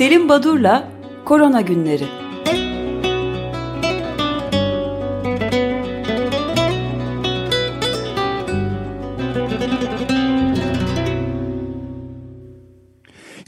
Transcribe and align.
Selim 0.00 0.28
Badur'la 0.28 0.88
Korona 1.24 1.60
Günleri 1.60 2.04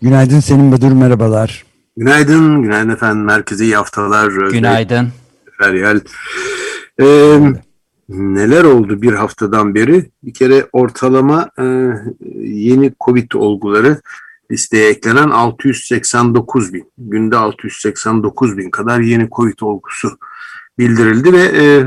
Günaydın 0.03 0.41
Selim 0.41 0.73
Badur, 0.73 0.93
merhabalar. 0.93 1.65
Günaydın, 1.97 2.63
günaydın 2.63 2.89
efendim. 2.89 3.25
Merkeze 3.25 3.65
iyi 3.65 3.77
haftalar. 3.77 4.51
Günaydın. 4.51 5.09
Feryal. 5.59 6.01
Ee, 7.01 7.39
neler 8.09 8.65
oldu 8.65 9.03
bir 9.03 9.13
haftadan 9.13 9.75
beri? 9.75 10.11
Bir 10.23 10.35
kere 10.35 10.67
ortalama 10.73 11.51
e, 11.59 11.65
yeni 12.41 12.93
Covid 13.01 13.33
olguları 13.33 14.01
listeye 14.53 14.91
eklenen 14.91 15.31
689 15.31 16.73
bin. 16.73 16.93
Günde 16.99 17.37
689 17.37 18.59
bin 18.59 18.71
kadar 18.71 19.01
yeni 19.01 19.29
Covid 19.31 19.61
olgusu 19.61 20.19
bildirildi 20.79 21.33
ve 21.33 21.43
e, 21.43 21.87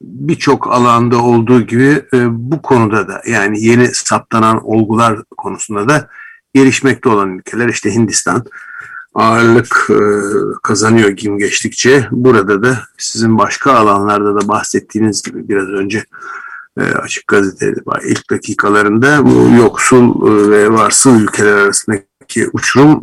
birçok 0.00 0.66
alanda 0.72 1.22
olduğu 1.22 1.60
gibi 1.60 2.02
e, 2.14 2.26
bu 2.30 2.62
konuda 2.62 3.08
da 3.08 3.22
yani 3.26 3.64
yeni 3.64 3.88
saptanan 3.94 4.68
olgular 4.68 5.18
konusunda 5.36 5.88
da 5.88 6.08
gelişmekte 6.54 7.08
olan 7.08 7.38
ülkeler 7.38 7.68
işte 7.68 7.94
Hindistan 7.94 8.44
ağırlık 9.14 9.90
e, 9.90 10.00
kazanıyor 10.62 11.08
gün 11.08 11.38
geçtikçe. 11.38 12.08
Burada 12.10 12.62
da 12.62 12.78
sizin 12.98 13.38
başka 13.38 13.72
alanlarda 13.72 14.40
da 14.40 14.48
bahsettiğiniz 14.48 15.22
gibi 15.22 15.48
biraz 15.48 15.68
önce 15.68 16.04
Açık 16.82 17.26
Gazete'de 17.26 17.80
ilk 18.04 18.30
dakikalarında 18.30 19.24
bu 19.26 19.56
yoksul 19.56 20.28
e, 20.28 20.50
ve 20.50 20.72
varsıl 20.72 21.20
ülkeler 21.20 21.52
arasındaki 21.52 22.48
uçurum 22.52 23.00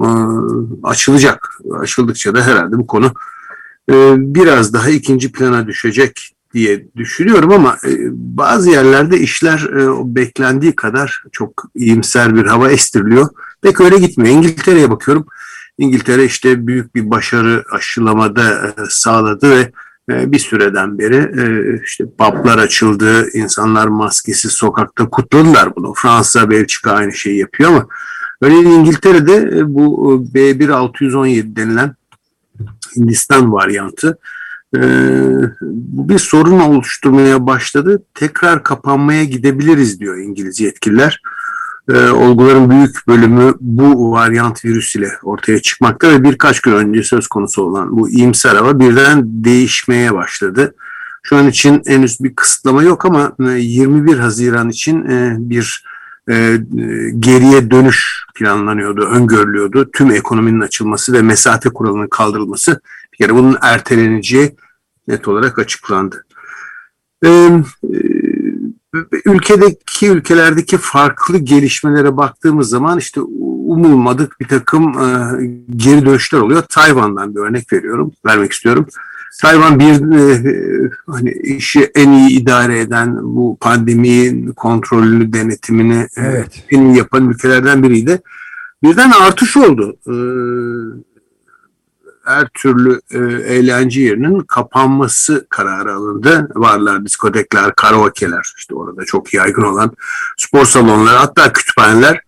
açılacak. 0.83 1.49
Açıldıkça 1.79 2.35
da 2.35 2.45
herhalde 2.45 2.77
bu 2.77 2.87
konu 2.87 3.13
biraz 4.17 4.73
daha 4.73 4.89
ikinci 4.89 5.31
plana 5.31 5.67
düşecek 5.67 6.35
diye 6.53 6.87
düşünüyorum 6.95 7.51
ama 7.51 7.77
bazı 8.11 8.69
yerlerde 8.69 9.19
işler 9.19 9.67
beklendiği 10.15 10.75
kadar 10.75 11.23
çok 11.31 11.63
iyimser 11.75 12.35
bir 12.35 12.45
hava 12.45 12.71
estiriliyor. 12.71 13.29
Pek 13.61 13.81
öyle 13.81 13.97
gitmiyor. 13.97 14.35
İngiltere'ye 14.35 14.91
bakıyorum. 14.91 15.25
İngiltere 15.77 16.25
işte 16.25 16.67
büyük 16.67 16.95
bir 16.95 17.09
başarı 17.11 17.63
aşılamada 17.71 18.67
e, 18.67 18.71
sağladı 18.89 19.49
ve 19.49 19.59
e, 19.59 19.71
bir 20.09 20.39
süreden 20.39 20.99
beri 20.99 21.15
e, 21.15 21.45
işte 21.83 22.05
publar 22.17 22.57
açıldı, 22.57 23.29
insanlar 23.33 23.87
maskesiz 23.87 24.51
sokakta 24.51 25.09
kutladılar 25.09 25.75
bunu. 25.75 25.93
Fransa, 25.93 26.49
Belçika 26.49 26.91
aynı 26.91 27.13
şeyi 27.13 27.39
yapıyor 27.39 27.69
ama 27.69 27.87
öyle 28.41 28.55
İngiltere'de 28.55 29.61
bu 29.73 30.25
B1617 30.33 31.55
denilen 31.55 31.95
Hindistan 32.95 33.53
varyantı 33.53 34.17
bir 36.07 36.19
sorun 36.19 36.59
oluşturmaya 36.59 37.47
başladı. 37.47 38.03
Tekrar 38.13 38.63
kapanmaya 38.63 39.23
gidebiliriz 39.23 39.99
diyor 39.99 40.17
İngiliz 40.17 40.59
yetkililer 40.59 41.21
e, 41.89 42.09
olguların 42.09 42.69
büyük 42.69 43.07
bölümü 43.07 43.53
bu 43.59 44.11
varyant 44.11 44.65
virüs 44.65 44.95
ile 44.95 45.11
ortaya 45.23 45.61
çıkmakta 45.61 46.09
ve 46.09 46.23
birkaç 46.23 46.59
gün 46.59 46.71
önce 46.71 47.03
söz 47.03 47.27
konusu 47.27 47.63
olan 47.63 47.97
bu 47.97 48.09
iyimser 48.09 48.55
hava 48.55 48.79
birden 48.79 49.21
değişmeye 49.25 50.13
başladı. 50.13 50.75
Şu 51.23 51.37
an 51.37 51.47
için 51.47 51.81
henüz 51.87 52.17
bir 52.19 52.35
kısıtlama 52.35 52.83
yok 52.83 53.05
ama 53.05 53.33
21 53.57 54.17
e, 54.17 54.21
Haziran 54.21 54.69
için 54.69 55.05
e, 55.05 55.35
bir 55.39 55.83
e, 56.29 56.57
geriye 57.19 57.71
dönüş 57.71 58.25
planlanıyordu, 58.35 59.05
öngörülüyordu. 59.05 59.91
Tüm 59.91 60.11
ekonominin 60.11 60.61
açılması 60.61 61.13
ve 61.13 61.21
mesafe 61.21 61.69
kuralının 61.69 62.07
kaldırılması 62.07 62.81
bir 63.13 63.17
kere 63.17 63.35
bunun 63.35 63.57
erteleneceği 63.61 64.55
net 65.07 65.27
olarak 65.27 65.59
açıklandı. 65.59 66.25
Ee, 67.25 67.49
ülkedeki 69.25 70.09
ülkelerdeki 70.09 70.77
farklı 70.77 71.37
gelişmelere 71.37 72.17
baktığımız 72.17 72.69
zaman 72.69 72.99
işte 72.99 73.21
umulmadık 73.67 74.39
bir 74.39 74.47
takım 74.47 74.83
e, 74.83 75.07
geri 75.75 76.05
dönüşler 76.05 76.39
oluyor. 76.39 76.61
Tayvan'dan 76.61 77.35
bir 77.35 77.39
örnek 77.39 77.73
veriyorum, 77.73 78.11
vermek 78.25 78.51
istiyorum. 78.51 78.85
Tayvan 79.41 79.79
bir 79.79 80.15
e, 80.15 80.89
hani 81.07 81.31
işi 81.31 81.91
en 81.95 82.11
iyi 82.11 82.29
idare 82.29 82.79
eden 82.79 83.17
bu 83.23 83.57
pandemi 83.61 84.45
kontrolünü 84.53 85.33
denetimini 85.33 85.97
e, 85.97 86.21
evet. 86.21 86.63
en 86.71 86.85
iyi 86.85 86.97
yapan 86.97 87.29
ülkelerden 87.29 87.83
biriydi. 87.83 88.21
Birden 88.83 89.11
artış 89.11 89.57
oldu. 89.57 89.97
E, 90.07 90.13
her 92.25 92.47
türlü 92.53 93.01
e, 93.11 93.17
eğlence 93.53 94.01
yerinin 94.01 94.39
kapanması 94.39 95.47
kararı 95.49 95.93
alındı. 95.93 96.49
Varlar 96.55 97.05
diskotekler, 97.05 97.75
karaokeler 97.75 98.53
işte 98.57 98.75
orada 98.75 99.05
çok 99.05 99.33
yaygın 99.33 99.63
olan 99.63 99.91
spor 100.37 100.65
salonları 100.65 101.15
hatta 101.15 101.53
kütüphaneler 101.53 102.21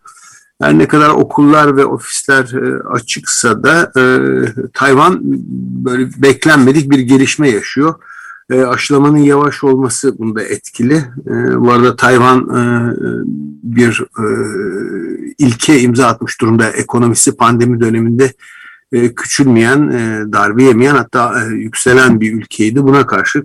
her 0.61 0.77
ne 0.77 0.87
kadar 0.87 1.09
okullar 1.09 1.77
ve 1.77 1.85
ofisler 1.85 2.43
e, 2.43 2.83
açıksa 2.83 3.63
da 3.63 3.91
e, 3.97 4.03
Tayvan 4.73 5.19
böyle 5.85 6.09
beklenmedik 6.17 6.91
bir 6.91 6.99
gelişme 6.99 7.49
yaşıyor. 7.49 7.95
E, 8.51 8.63
aşılamanın 8.63 9.17
yavaş 9.17 9.63
olması 9.63 10.19
bunda 10.19 10.43
etkili. 10.43 10.95
E, 11.27 11.59
bu 11.59 11.71
arada 11.71 11.95
Tayvan 11.95 12.39
e, 12.39 12.61
bir 13.63 14.03
e, 14.19 14.25
ilke 15.37 15.79
imza 15.79 16.07
atmış 16.07 16.41
durumda. 16.41 16.69
Ekonomisi 16.69 17.37
pandemi 17.37 17.79
döneminde 17.79 18.33
e, 18.91 19.15
küçülmeyen, 19.15 19.89
e, 19.89 20.33
darbe 20.33 20.63
yemeyen 20.63 20.95
hatta 20.95 21.43
e, 21.43 21.45
yükselen 21.47 22.21
bir 22.21 22.33
ülkeydi. 22.33 22.83
Buna 22.83 23.07
karşı 23.07 23.43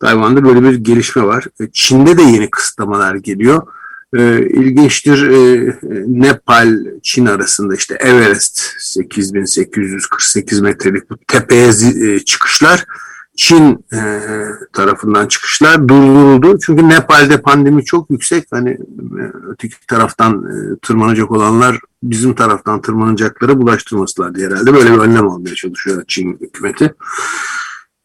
Tayvan'da 0.00 0.44
böyle 0.44 0.62
bir 0.62 0.74
gelişme 0.74 1.22
var. 1.22 1.44
E, 1.60 1.64
Çin'de 1.72 2.18
de 2.18 2.22
yeni 2.22 2.50
kısıtlamalar 2.50 3.14
geliyor. 3.14 3.66
E, 4.16 4.46
ilginçtir 4.48 5.30
e, 5.30 5.72
Nepal, 6.06 6.78
Çin 7.02 7.26
arasında 7.26 7.74
işte 7.74 7.94
Everest 7.94 8.60
8848 8.78 10.60
metrelik 10.60 11.10
bu 11.10 11.16
tepeye 11.28 11.68
e, 11.68 12.18
çıkışlar 12.18 12.86
Çin 13.36 13.84
e, 13.92 14.20
tarafından 14.72 15.26
çıkışlar 15.26 15.88
durduruldu. 15.88 16.58
Çünkü 16.58 16.88
Nepal'de 16.88 17.42
pandemi 17.42 17.84
çok 17.84 18.10
yüksek. 18.10 18.44
Hani 18.50 18.70
e, 18.70 19.22
öteki 19.48 19.86
taraftan 19.86 20.44
e, 20.44 20.78
tırmanacak 20.82 21.30
olanlar 21.30 21.78
bizim 22.02 22.34
taraftan 22.34 22.80
tırmanacaklara 22.80 23.60
bulaştırmasılar 23.60 24.34
diye 24.34 24.46
herhalde 24.46 24.74
böyle 24.74 24.92
bir 24.92 24.98
önlem 24.98 25.28
almaya 25.28 25.54
çalışıyor 25.54 26.04
Çin 26.08 26.38
hükümeti. 26.40 26.94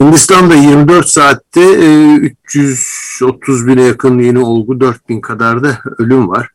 Hindistan'da 0.02 0.56
24 0.56 1.08
saatte 1.08 1.62
e, 1.62 2.16
330 2.16 3.68
bine 3.68 3.82
yakın 3.82 4.20
yeni 4.20 4.40
olgu, 4.40 4.80
4 4.80 5.10
bin 5.10 5.22
kadar 5.22 5.64
da 5.64 5.80
ölüm 5.98 6.30
var. 6.30 6.50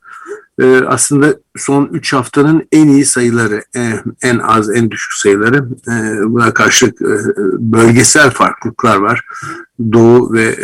Ee, 0.60 0.80
aslında 0.86 1.34
son 1.56 1.88
3 1.92 2.12
haftanın 2.12 2.68
en 2.72 2.88
iyi 2.88 3.04
sayıları, 3.04 3.64
e, 3.76 3.92
en 4.22 4.38
az 4.38 4.70
en 4.70 4.90
düşük 4.90 5.12
sayıları. 5.12 5.68
E, 5.88 6.24
buna 6.24 6.54
karşılık 6.54 7.02
e, 7.02 7.16
bölgesel 7.58 8.30
farklılıklar 8.30 8.96
var. 8.96 9.24
Doğu 9.92 10.32
ve 10.32 10.56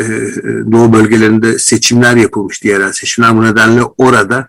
Doğu 0.72 0.92
bölgelerinde 0.92 1.58
seçimler 1.58 2.16
yapılmış 2.16 2.62
yerel 2.64 2.92
seçimler. 2.92 3.36
Bu 3.36 3.44
nedenle 3.44 3.82
orada 3.82 4.48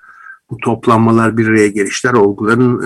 bu 0.50 0.58
toplanmalar 0.58 1.38
bir 1.38 1.48
araya 1.48 1.68
gelişler 1.68 2.14
olguların 2.14 2.84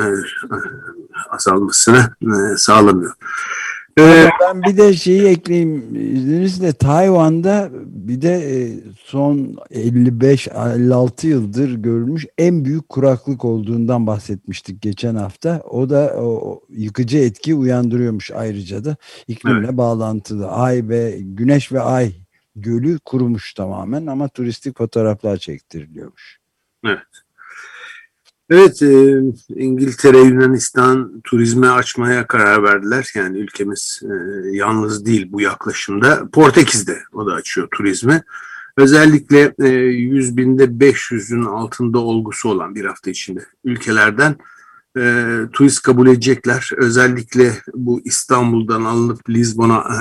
azalmasını 1.30 2.16
sağlamıyor. 2.58 3.14
Ee, 4.00 4.30
ben 4.42 4.64
bir 4.64 4.78
de 4.78 4.94
şeyi 4.94 5.24
ekleyeyim 5.24 5.96
izninizle 5.96 6.74
Tayvan'da 6.74 7.70
bir 7.86 8.22
de 8.22 8.34
e, 8.34 8.80
son 8.96 9.38
55-56 9.72 11.28
yıldır 11.28 11.74
görülmüş 11.74 12.26
en 12.38 12.66
büyük 12.66 12.90
kuraklık 12.90 13.46
olduğundan 13.46 14.08
bahsetmiştik 14.08 14.82
geçen 14.82 15.16
hafta. 15.16 15.62
O 15.70 15.90
da 15.90 16.14
o 16.18 16.62
yıkıcı 16.70 17.18
etki 17.18 17.56
uyandırıyormuş 17.56 18.32
ayrıca 18.32 18.86
da 18.86 18.96
iklimle 19.28 19.66
evet. 19.66 19.78
bağlantılı. 19.78 20.50
Ay 20.50 20.90
ve 20.90 21.18
güneş 21.20 21.72
ve 21.72 21.82
ay 21.82 22.12
gölü 22.56 23.00
kurumuş 23.00 23.54
tamamen 23.54 24.06
ama 24.06 24.28
turistik 24.28 24.78
fotoğraflar 24.78 25.38
çektiriliyormuş. 25.38 26.40
Evet. 26.86 27.23
Evet, 28.54 28.82
e, 28.82 29.22
İngiltere, 29.56 30.18
Yunanistan 30.18 31.22
turizme 31.24 31.68
açmaya 31.68 32.28
karar 32.28 32.64
verdiler. 32.64 33.12
Yani 33.16 33.40
ülkemiz 33.40 34.02
e, 34.04 34.14
yalnız 34.56 35.06
değil 35.06 35.28
bu 35.32 35.42
yaklaşımda. 35.42 36.30
Portekiz'de 36.34 36.98
o 37.14 37.28
da 37.28 37.34
açıyor 37.34 37.68
turizmi. 37.72 38.24
Özellikle 38.78 39.54
e, 39.60 39.68
100 39.68 40.38
binde 40.38 40.64
500'ün 40.64 41.44
altında 41.44 42.00
olgusu 42.00 42.50
olan 42.50 42.76
bir 42.76 42.86
hafta 42.86 43.12
içinde 43.12 43.46
ülkelerden 43.64 44.36
e, 44.98 45.36
turist 45.54 45.82
kabul 45.82 46.08
edecekler. 46.08 46.70
Özellikle 46.78 47.52
bu 47.74 48.02
İstanbul'dan 48.06 48.84
alınıp 48.84 49.30
Lizbon'a 49.30 49.78
e, 49.78 49.98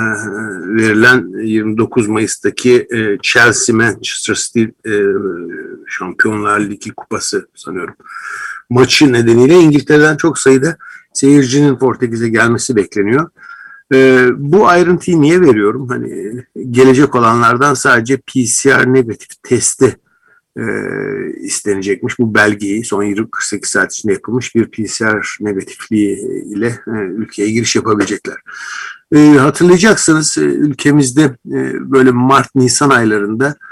verilen 0.77 1.45
29 1.45 2.09
Mayıs'taki 2.09 2.87
e, 2.95 3.19
Chelsea 3.23 3.77
Manchester 3.77 4.35
City 4.35 4.63
e, 4.63 4.93
Şampiyonlar 5.87 6.61
Ligi 6.61 6.93
kupası 6.95 7.49
sanıyorum. 7.55 7.95
Maçı 8.71 9.13
nedeniyle 9.13 9.55
İngiltere'den 9.55 10.17
çok 10.17 10.39
sayıda 10.39 10.77
seyircinin 11.13 11.77
Portekiz'e 11.77 12.29
gelmesi 12.29 12.77
bekleniyor. 12.77 13.31
bu 14.37 14.69
ayrıntıyı 14.69 15.21
niye 15.21 15.41
veriyorum? 15.41 15.89
Hani 15.89 16.45
gelecek 16.71 17.15
olanlardan 17.15 17.75
sadece 17.75 18.17
PCR 18.17 18.95
negatif 18.95 19.43
testi 19.43 19.97
e, 20.57 20.63
istenecekmiş. 21.41 22.19
Bu 22.19 22.35
belgeyi 22.35 22.85
son 22.85 23.15
48 23.33 23.71
saat 23.71 23.93
içinde 23.93 24.13
yapılmış 24.13 24.55
bir 24.55 24.67
PCR 24.67 25.37
negatifliği 25.41 26.17
ile 26.45 26.67
e, 26.67 26.91
ülkeye 26.91 27.51
giriş 27.51 27.77
yapabilecekler. 27.77 28.37
E, 29.15 29.19
hatırlayacaksınız 29.39 30.39
ülkemizde 30.39 31.23
e, 31.47 31.91
böyle 31.91 32.11
Mart-Nisan 32.11 32.91
aylarında 32.91 33.49
e, 33.49 33.72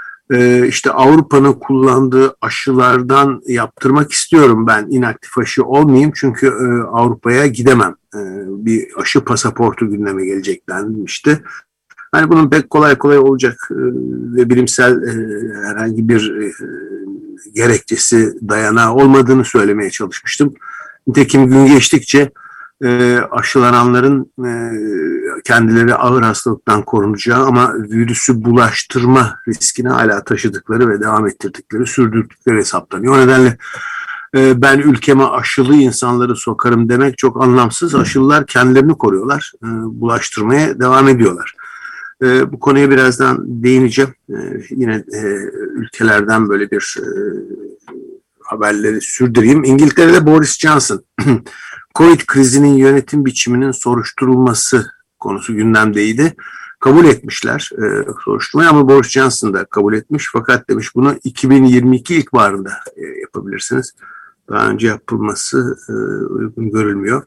işte 0.67 0.91
Avrupa'nın 0.91 1.53
kullandığı 1.53 2.35
aşılardan 2.41 3.41
yaptırmak 3.47 4.11
istiyorum 4.11 4.67
ben 4.67 4.87
inaktif 4.89 5.37
aşı 5.37 5.63
olmayayım 5.63 6.11
çünkü 6.15 6.47
e, 6.47 6.83
Avrupa'ya 6.87 7.47
gidemem. 7.47 7.95
E, 8.15 8.19
bir 8.47 8.87
aşı 8.97 9.21
pasaportu 9.21 9.89
gündeme 9.89 10.25
gelecek 10.25 10.69
denmişti. 10.69 11.41
Hani 12.11 12.29
bunun 12.29 12.49
pek 12.49 12.69
kolay 12.69 12.97
kolay 12.97 13.17
olacak 13.17 13.69
e, 13.71 13.75
ve 14.35 14.49
bilimsel 14.49 15.03
e, 15.03 15.11
herhangi 15.67 16.09
bir 16.09 16.41
e, 16.41 16.51
gerekçesi 17.55 18.33
dayanağı 18.49 18.93
olmadığını 18.93 19.45
söylemeye 19.45 19.89
çalışmıştım. 19.89 20.53
Nitekim 21.07 21.49
gün 21.49 21.65
geçtikçe 21.65 22.31
aşılananların 23.31 24.31
kendileri 25.45 25.95
ağır 25.95 26.21
hastalıktan 26.21 26.81
korunacağı 26.81 27.45
ama 27.45 27.73
virüsü 27.73 28.43
bulaştırma 28.43 29.39
riskini 29.47 29.89
hala 29.89 30.23
taşıdıkları 30.23 30.89
ve 30.89 31.01
devam 31.01 31.27
ettirdikleri, 31.27 31.87
sürdürdükleri 31.87 32.57
hesaplanıyor. 32.57 33.17
O 33.17 33.19
nedenle 33.19 33.57
ben 34.35 34.79
ülkeme 34.79 35.23
aşılı 35.23 35.75
insanları 35.75 36.35
sokarım 36.35 36.89
demek 36.89 37.17
çok 37.17 37.43
anlamsız. 37.43 37.95
Aşılılar 37.95 38.45
kendilerini 38.45 38.93
koruyorlar, 38.93 39.51
bulaştırmaya 39.61 40.79
devam 40.79 41.07
ediyorlar. 41.07 41.55
E, 42.23 42.51
bu 42.51 42.59
konuya 42.59 42.89
birazdan 42.89 43.37
değineceğim. 43.63 44.13
E, 44.29 44.35
yine 44.69 45.03
e, 45.13 45.19
ülkelerden 45.75 46.49
böyle 46.49 46.71
bir 46.71 46.97
e, 46.99 47.05
haberleri 48.43 49.01
sürdüreyim. 49.01 49.63
İngiltere'de 49.63 50.25
Boris 50.25 50.59
Johnson, 50.59 51.03
Covid 51.95 52.21
krizinin 52.27 52.73
yönetim 52.73 53.25
biçiminin 53.25 53.71
soruşturulması 53.71 54.91
konusu 55.21 55.55
gündemdeydi. 55.55 56.35
Kabul 56.79 57.05
etmişler 57.05 57.69
e, 57.77 58.05
soruşturmayı 58.23 58.69
ama 58.69 58.89
Boris 58.89 59.09
Johnson 59.09 59.53
da 59.53 59.65
kabul 59.65 59.93
etmiş. 59.93 60.29
Fakat 60.31 60.69
demiş 60.69 60.95
bunu 60.95 61.15
2022 61.23 62.15
ilkbaharında 62.15 62.71
e, 62.95 63.19
yapabilirsiniz. 63.21 63.93
Daha 64.49 64.67
önce 64.67 64.87
yapılması 64.87 65.77
e, 65.89 65.93
uygun 66.33 66.71
görülmüyor. 66.71 67.23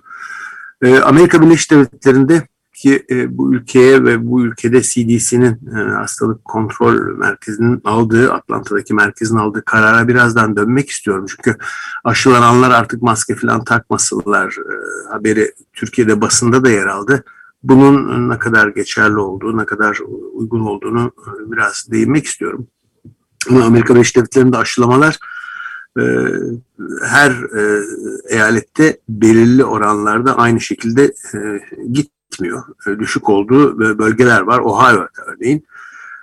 E, 0.82 0.98
Amerika 0.98 1.42
Birleşik 1.42 1.70
Devletleri'nde 1.70 2.48
ki 2.74 3.06
e, 3.10 3.38
bu 3.38 3.54
ülkeye 3.54 4.04
ve 4.04 4.26
bu 4.26 4.44
ülkede 4.44 4.82
CDC'nin 4.82 5.60
e, 5.76 5.90
hastalık 5.90 6.44
kontrol 6.44 7.16
merkezinin 7.16 7.80
aldığı, 7.84 8.32
Atlanta'daki 8.32 8.94
merkezin 8.94 9.36
aldığı 9.36 9.64
karara 9.64 10.08
birazdan 10.08 10.56
dönmek 10.56 10.90
istiyorum. 10.90 11.26
Çünkü 11.28 11.56
aşılananlar 12.04 12.70
artık 12.70 13.02
maske 13.02 13.34
falan 13.34 13.64
takmasınlar 13.64 14.48
e, 14.48 14.74
haberi 15.12 15.52
Türkiye'de 15.72 16.20
basında 16.20 16.64
da 16.64 16.70
yer 16.70 16.86
aldı. 16.86 17.24
Bunun 17.64 18.30
ne 18.30 18.38
kadar 18.38 18.68
geçerli 18.68 19.18
olduğu, 19.18 19.56
ne 19.56 19.66
kadar 19.66 20.00
uygun 20.32 20.60
olduğunu 20.60 21.12
e, 21.26 21.52
biraz 21.52 21.86
değinmek 21.90 22.26
istiyorum. 22.26 22.66
Ama 23.50 23.64
Amerika 23.64 23.94
Birleşik 23.94 24.16
Devletleri'nde 24.16 24.56
aşılamalar 24.56 25.18
e, 25.98 26.02
her 27.02 27.30
e, 27.30 27.84
eyalette 28.28 29.00
belirli 29.08 29.64
oranlarda 29.64 30.38
aynı 30.38 30.60
şekilde 30.60 31.14
git 31.92 32.14
gitmiyor. 32.34 32.62
Düşük 32.98 33.28
olduğu 33.28 33.78
bölgeler 33.98 34.40
var. 34.40 34.58
Ohio'da 34.58 35.08
örneğin. 35.26 35.66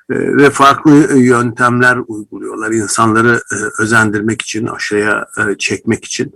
Ve 0.09 0.49
farklı 0.49 1.17
yöntemler 1.17 1.97
uyguluyorlar. 2.07 2.71
insanları 2.71 3.41
özendirmek 3.79 4.41
için, 4.41 4.67
aşağıya 4.67 5.27
çekmek 5.57 6.05
için. 6.05 6.33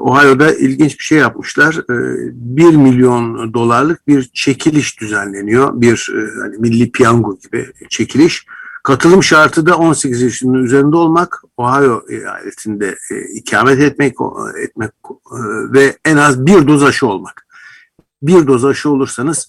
Ohio'da 0.00 0.54
ilginç 0.54 0.98
bir 0.98 1.04
şey 1.04 1.18
yapmışlar. 1.18 1.80
1 1.88 2.76
milyon 2.76 3.54
dolarlık 3.54 4.08
bir 4.08 4.30
çekiliş 4.34 5.00
düzenleniyor. 5.00 5.80
Bir 5.80 6.12
hani 6.42 6.56
milli 6.58 6.92
piyango 6.92 7.38
gibi 7.38 7.66
çekiliş. 7.88 8.46
Katılım 8.82 9.22
şartı 9.22 9.66
da 9.66 9.76
18 9.76 10.22
yaşının 10.22 10.64
üzerinde 10.64 10.96
olmak, 10.96 11.42
Ohio 11.56 12.02
eyaletinde 12.08 12.96
ikamet 13.34 13.80
etmek, 13.80 14.16
etmek 14.64 14.90
ve 15.72 15.96
en 16.04 16.16
az 16.16 16.46
bir 16.46 16.68
doz 16.68 16.82
aşı 16.82 17.06
olmak 17.06 17.48
bir 18.22 18.46
doz 18.46 18.64
aşı 18.64 18.90
olursanız 18.90 19.48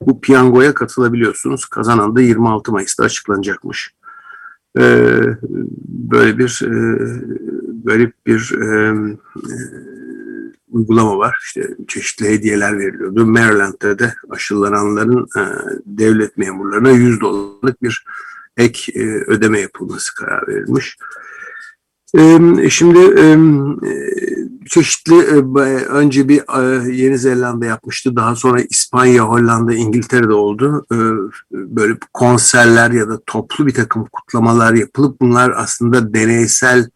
bu 0.00 0.20
piyangoya 0.20 0.74
katılabiliyorsunuz. 0.74 1.64
Kazanan 1.64 2.16
da 2.16 2.20
26 2.20 2.72
Mayıs'ta 2.72 3.04
açıklanacakmış. 3.04 3.94
Ee, 4.78 5.20
böyle 5.88 6.38
bir 6.38 6.62
böyle 7.86 8.12
bir 8.26 8.54
e, 8.60 8.88
e, 9.36 9.56
uygulama 10.70 11.18
var. 11.18 11.38
İşte 11.46 11.68
çeşitli 11.88 12.28
hediyeler 12.28 12.78
veriliyordu. 12.78 13.26
Maryland'da 13.26 13.98
da 13.98 14.14
aşılananların 14.30 15.26
e, 15.38 15.42
devlet 15.86 16.36
memurlarına 16.36 16.90
100 16.90 17.20
dolarlık 17.20 17.82
bir 17.82 18.04
ek 18.56 18.92
e, 18.94 19.04
ödeme 19.04 19.60
yapılması 19.60 20.14
karar 20.14 20.48
verilmiş. 20.48 20.96
E, 22.18 22.70
şimdi 22.70 22.98
e, 22.98 23.36
çeşitli 24.68 25.14
e, 25.14 25.64
önce 25.84 26.28
bir 26.28 26.38
e, 26.38 26.92
Yeni 26.92 27.18
Zelanda 27.18 27.66
yapmıştı. 27.66 28.16
Daha 28.16 28.36
sonra 28.36 28.60
İspanya, 28.60 29.22
Hollanda, 29.22 29.74
İngiltere'de 29.74 30.32
oldu. 30.32 30.86
E, 30.92 30.96
böyle 31.52 31.98
konserler 32.12 32.90
ya 32.90 33.08
da 33.08 33.20
toplu 33.26 33.66
bir 33.66 33.74
takım 33.74 34.06
kutlamalar 34.12 34.74
yapılıp 34.74 35.20
bunlar 35.20 35.52
aslında 35.56 36.14
deneysel 36.14 36.90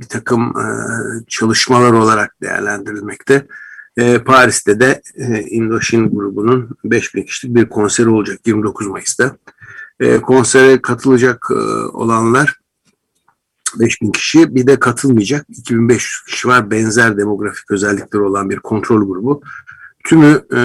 bir 0.00 0.06
takım 0.06 0.54
çalışmalar 1.28 1.92
olarak 1.92 2.34
değerlendirilmekte. 2.42 3.46
Paris'te 4.26 4.80
de 4.80 5.02
Indochine 5.48 6.08
grubunun 6.08 6.70
5000 6.84 7.22
kişilik 7.22 7.54
bir 7.54 7.68
konseri 7.68 8.08
olacak 8.08 8.38
29 8.46 8.86
Mayıs'ta. 8.86 9.36
Konsere 10.22 10.82
katılacak 10.82 11.50
olanlar 11.92 12.60
5000 13.78 14.10
kişi 14.10 14.54
bir 14.54 14.66
de 14.66 14.80
katılmayacak 14.80 15.46
2500 15.48 16.24
kişi 16.24 16.48
var 16.48 16.70
benzer 16.70 17.18
demografik 17.18 17.70
özellikleri 17.70 18.22
olan 18.22 18.50
bir 18.50 18.56
kontrol 18.56 19.08
grubu. 19.08 19.42
Tümü 20.04 20.44
e, 20.52 20.58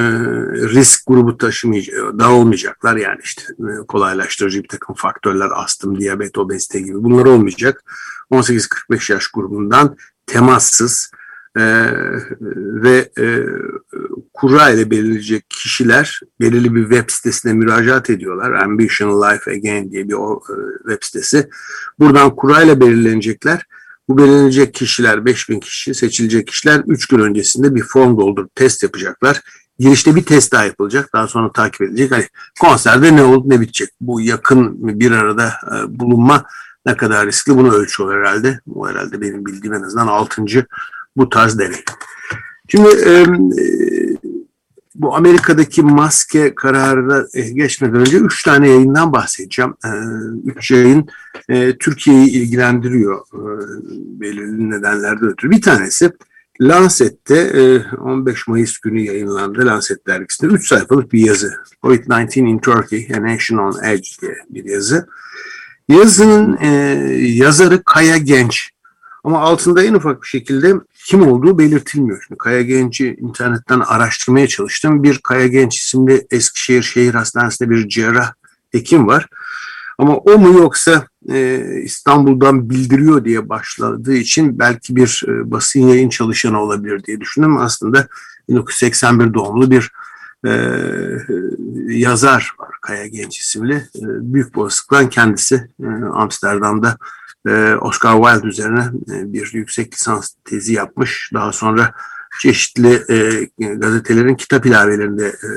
risk 0.73 1.07
grubu 1.07 1.37
taşımayacak, 1.37 2.19
dağılmayacaklar 2.19 2.95
yani 2.95 3.19
işte 3.23 3.41
e, 3.59 3.87
kolaylaştırıcı 3.87 4.63
bir 4.63 4.67
takım 4.67 4.95
faktörler 4.95 5.49
astım, 5.53 5.99
diyabet, 5.99 6.37
obezite 6.37 6.79
gibi 6.79 7.03
bunlar 7.03 7.25
olmayacak. 7.25 7.83
18-45 8.31 9.13
yaş 9.13 9.27
grubundan 9.27 9.97
temassız 10.25 11.11
e, 11.57 11.63
ve 12.83 13.11
e, 13.19 13.43
kura 14.33 14.69
ile 14.69 14.91
belirleyecek 14.91 15.49
kişiler 15.49 16.19
belirli 16.39 16.75
bir 16.75 16.81
web 16.81 17.09
sitesine 17.09 17.53
müracaat 17.53 18.09
ediyorlar. 18.09 18.51
Ambition 18.51 19.21
Life 19.21 19.51
Again 19.51 19.91
diye 19.91 20.07
bir 20.07 20.13
o, 20.13 20.41
e, 20.49 20.55
web 20.89 21.03
sitesi. 21.03 21.49
Buradan 21.99 22.35
kura 22.35 22.61
ile 22.63 22.81
belirlenecekler. 22.81 23.65
Bu 24.09 24.17
belirlenecek 24.17 24.73
kişiler 24.73 25.25
5000 25.25 25.59
kişi 25.59 25.93
seçilecek 25.93 26.47
kişiler 26.47 26.83
3 26.87 27.07
gün 27.07 27.19
öncesinde 27.19 27.75
bir 27.75 27.83
form 27.83 28.17
doldurup 28.17 28.55
test 28.55 28.83
yapacaklar. 28.83 29.41
Girişte 29.79 30.15
bir 30.15 30.23
test 30.23 30.51
daha 30.51 30.65
yapılacak. 30.65 31.09
Daha 31.13 31.27
sonra 31.27 31.51
takip 31.51 31.81
edilecek. 31.81 32.11
Hani 32.11 32.27
konserde 32.59 33.15
ne 33.15 33.23
oldu 33.23 33.43
ne 33.49 33.61
bitecek. 33.61 33.89
Bu 34.01 34.21
yakın 34.21 34.99
bir 34.99 35.11
arada 35.11 35.47
e, 35.47 35.99
bulunma 35.99 36.45
ne 36.85 36.97
kadar 36.97 37.27
riskli 37.27 37.57
bunu 37.57 37.73
ölçüyor 37.73 38.19
herhalde. 38.19 38.59
Bu 38.67 38.89
herhalde 38.89 39.21
benim 39.21 39.45
bildiğim 39.45 39.73
en 39.73 39.81
azından 39.81 40.07
6 40.07 40.41
bu 41.17 41.29
tarz 41.29 41.59
deney. 41.59 41.83
Şimdi 42.67 42.89
e, 42.89 43.25
bu 44.99 45.15
Amerika'daki 45.15 45.81
maske 45.81 46.55
kararına 46.55 47.25
geçmeden 47.53 47.95
önce 47.95 48.17
üç 48.17 48.43
tane 48.43 48.69
yayından 48.69 49.13
bahsedeceğim. 49.13 49.73
E, 49.85 49.89
üç 50.45 50.71
yayın 50.71 51.07
e, 51.49 51.77
Türkiye'yi 51.77 52.29
ilgilendiriyor 52.29 53.21
belirli 54.19 54.69
nedenlerden 54.69 55.29
ötürü. 55.29 55.51
Bir 55.51 55.61
tanesi 55.61 56.11
Lancet'te 56.61 57.35
e, 57.35 57.95
15 57.95 58.47
Mayıs 58.47 58.77
günü 58.77 59.01
yayınlandı 59.01 59.65
Lancet 59.65 60.07
dergisinde. 60.07 60.53
Üç 60.53 60.67
sayfalık 60.67 61.13
bir 61.13 61.25
yazı. 61.25 61.53
COVID-19 61.83 62.39
in 62.39 62.59
Turkey, 62.59 63.07
A 63.17 63.23
Nation 63.23 63.57
on 63.57 63.83
Edge 63.83 64.09
diye 64.21 64.35
bir 64.49 64.65
yazı. 64.65 65.07
Yazının 65.89 66.57
yazarı 67.19 67.83
Kaya 67.83 68.17
Genç. 68.17 68.69
Ama 69.23 69.39
altında 69.39 69.83
en 69.83 69.93
ufak 69.93 70.21
bir 70.21 70.27
şekilde 70.27 70.73
kim 71.09 71.27
olduğu 71.27 71.57
belirtilmiyor. 71.57 72.23
Şimdi 72.27 72.37
Kaya 72.37 72.61
Genç'i 72.61 73.15
internetten 73.19 73.79
araştırmaya 73.79 74.47
çalıştım. 74.47 75.03
Bir 75.03 75.17
Kaya 75.17 75.47
Genç 75.47 75.77
isimli 75.77 76.27
Eskişehir 76.31 76.83
Şehir 76.83 77.13
Hastanesi'nde 77.13 77.69
bir 77.69 77.89
cerrah 77.89 78.33
hekim 78.71 79.07
var. 79.07 79.27
Ama 79.97 80.17
o 80.17 80.37
mu 80.37 80.59
yoksa 80.59 81.07
e, 81.29 81.63
İstanbul'dan 81.83 82.69
bildiriyor 82.69 83.25
diye 83.25 83.49
başladığı 83.49 84.13
için 84.13 84.59
belki 84.59 84.95
bir 84.95 85.23
e, 85.27 85.51
basın 85.51 85.79
yayın 85.79 86.09
çalışanı 86.09 86.61
olabilir 86.61 87.03
diye 87.03 87.21
düşündüm. 87.21 87.57
Aslında 87.57 88.07
1981 88.49 89.33
doğumlu 89.33 89.71
bir 89.71 89.91
e, 90.45 90.51
yazar 91.87 92.55
var 92.59 92.69
Kaya 92.81 93.07
Genç 93.07 93.39
isimli. 93.39 93.75
E, 93.75 94.03
büyük 94.03 94.57
olasılıkla 94.57 95.09
kendisi 95.09 95.69
e, 95.83 95.87
Amsterdam'da 96.13 96.97
e, 97.47 97.75
Oscar 97.75 98.23
Wilde 98.23 98.47
üzerine 98.47 98.91
e, 99.11 99.33
bir 99.33 99.53
yüksek 99.53 99.93
lisans 99.93 100.33
tezi 100.45 100.73
yapmış. 100.73 101.31
Daha 101.33 101.51
sonra 101.51 101.93
çeşitli 102.41 103.03
e, 103.09 103.49
gazetelerin 103.75 104.35
kitap 104.35 104.65
ilavelerinde 104.65 105.27
e, 105.27 105.49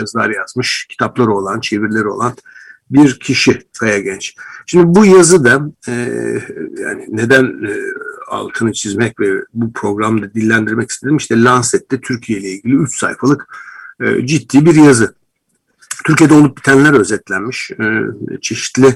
yazılar 0.00 0.30
yazmış. 0.30 0.86
Kitapları 0.88 1.30
olan, 1.30 1.60
çevirileri 1.60 2.08
olan 2.08 2.32
bir 2.90 3.20
kişi 3.20 3.62
Kaya 3.80 3.98
Genç. 3.98 4.34
Şimdi 4.66 4.84
bu 4.86 5.04
yazı 5.04 5.44
da 5.44 5.70
e, 5.88 5.92
yani 6.80 7.06
neden 7.08 7.44
e, 7.44 7.72
altını 8.32 8.72
çizmek 8.72 9.20
ve 9.20 9.44
bu 9.54 9.72
programda 9.72 10.34
dillendirmek 10.34 10.90
istedim. 10.90 11.16
İşte 11.16 11.42
Lancet'te 11.42 12.00
Türkiye 12.00 12.38
ile 12.38 12.48
ilgili 12.48 12.74
3 12.74 12.98
sayfalık 12.98 13.56
e, 14.00 14.26
ciddi 14.26 14.66
bir 14.66 14.74
yazı. 14.74 15.14
Türkiye'de 16.04 16.34
olup 16.34 16.56
bitenler 16.56 16.92
özetlenmiş. 16.92 17.70
E, 17.70 18.02
çeşitli 18.40 18.86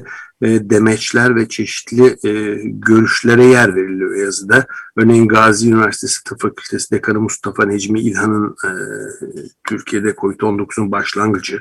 e, 0.43 0.71
demeçler 0.71 1.37
ve 1.37 1.49
çeşitli 1.49 2.17
e, 2.25 2.61
görüşlere 2.65 3.45
yer 3.45 3.77
veriliyor 3.77 4.17
yazıda. 4.17 4.67
Örneğin 4.97 5.29
Gazi 5.29 5.69
Üniversitesi 5.71 6.25
Tıp 6.25 6.41
Fakültesi 6.41 6.91
Dekanı 6.91 7.21
Mustafa 7.21 7.65
Necmi 7.65 8.01
İlhan'ın 8.01 8.57
e, 8.65 8.71
Türkiye'de 9.69 10.11
COVID-19'un 10.11 10.93
başlangıcı. 10.93 11.61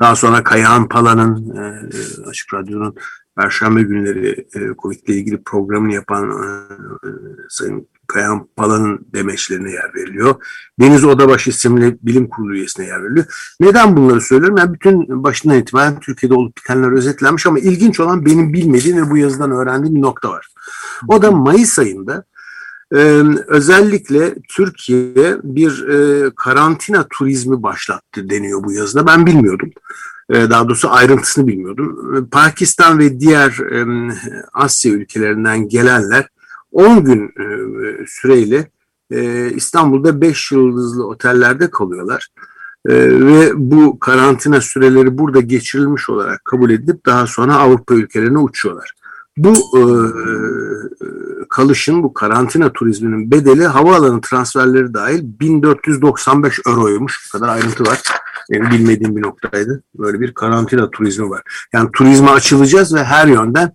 Daha 0.00 0.16
sonra 0.16 0.44
Kayahan 0.44 0.88
Pala'nın 0.88 1.56
e, 1.56 1.90
Açık 2.28 2.54
Radyo'nun 2.54 2.96
Perşembe 3.36 3.82
günleri 3.82 4.46
e, 4.54 4.60
Covid 4.82 4.98
ile 5.06 5.16
ilgili 5.16 5.42
programını 5.42 5.94
yapan 5.94 6.30
e, 6.30 6.46
e, 7.06 7.10
Sayın 7.48 7.88
Kayan 8.06 8.48
Pala'nın 8.56 9.06
demeçlerine 9.14 9.70
yer 9.70 9.94
veriliyor. 9.94 10.34
Deniz 10.80 11.04
Odabaşı 11.04 11.50
isimli 11.50 11.98
bilim 12.02 12.28
kurulu 12.28 12.54
üyesine 12.54 12.86
yer 12.86 13.04
veriliyor. 13.04 13.26
Neden 13.60 13.96
bunları 13.96 14.20
söylüyorum? 14.20 14.56
Yani 14.56 14.74
bütün 14.74 15.24
başından 15.24 15.58
itibaren 15.58 16.00
Türkiye'de 16.00 16.34
olup 16.34 16.56
bitenler 16.56 16.92
özetlenmiş 16.92 17.46
ama 17.46 17.58
ilginç 17.58 18.00
olan 18.00 18.26
benim 18.26 18.52
bilmediğim 18.52 19.06
ve 19.06 19.10
bu 19.10 19.16
yazıdan 19.16 19.50
öğrendiğim 19.50 19.96
bir 19.96 20.02
nokta 20.02 20.30
var. 20.30 20.46
O 21.08 21.22
da 21.22 21.30
Mayıs 21.30 21.78
ayında 21.78 22.24
ee, 22.94 23.22
özellikle 23.46 24.34
Türkiye 24.48 25.36
bir 25.42 25.88
e, 25.88 26.30
karantina 26.36 27.06
turizmi 27.10 27.62
başlattı 27.62 28.30
deniyor 28.30 28.64
bu 28.64 28.72
yazıda. 28.72 29.06
Ben 29.06 29.26
bilmiyordum. 29.26 29.70
Ee, 30.30 30.50
daha 30.50 30.68
doğrusu 30.68 30.90
ayrıntısını 30.90 31.46
bilmiyordum. 31.46 32.28
Pakistan 32.30 32.98
ve 32.98 33.20
diğer 33.20 33.58
Asya 34.52 34.92
ülkelerinden 34.92 35.68
gelenler 35.68 36.28
10 36.72 37.04
gün 37.04 37.26
e, 37.26 37.46
süreyle 38.06 38.70
e, 39.10 39.50
İstanbul'da 39.50 40.20
5 40.20 40.52
yıldızlı 40.52 41.06
otellerde 41.06 41.70
kalıyorlar. 41.70 42.28
E, 42.88 42.94
ve 43.26 43.52
bu 43.54 43.98
karantina 43.98 44.60
süreleri 44.60 45.18
burada 45.18 45.40
geçirilmiş 45.40 46.10
olarak 46.10 46.44
kabul 46.44 46.70
edilip 46.70 47.06
daha 47.06 47.26
sonra 47.26 47.56
Avrupa 47.56 47.94
ülkelerine 47.94 48.38
uçuyorlar. 48.38 48.94
Bu 49.36 49.52
e, 49.52 49.82
kalışın, 51.48 52.02
bu 52.02 52.14
karantina 52.14 52.72
turizminin 52.72 53.30
bedeli 53.30 53.66
havaalanı 53.66 54.20
transferleri 54.20 54.94
dahil 54.94 55.22
1495 55.40 56.60
euroymuş. 56.66 57.26
Bu 57.26 57.38
kadar 57.38 57.54
ayrıntı 57.54 57.84
var. 57.84 58.02
Bilmediğim 58.50 59.16
bir 59.16 59.22
noktaydı. 59.22 59.82
Böyle 59.98 60.20
bir 60.20 60.34
karantina 60.34 60.90
turizmi 60.90 61.30
var. 61.30 61.42
Yani 61.72 61.90
turizme 61.92 62.28
açılacağız 62.28 62.94
ve 62.94 63.04
her 63.04 63.26
yönden 63.26 63.72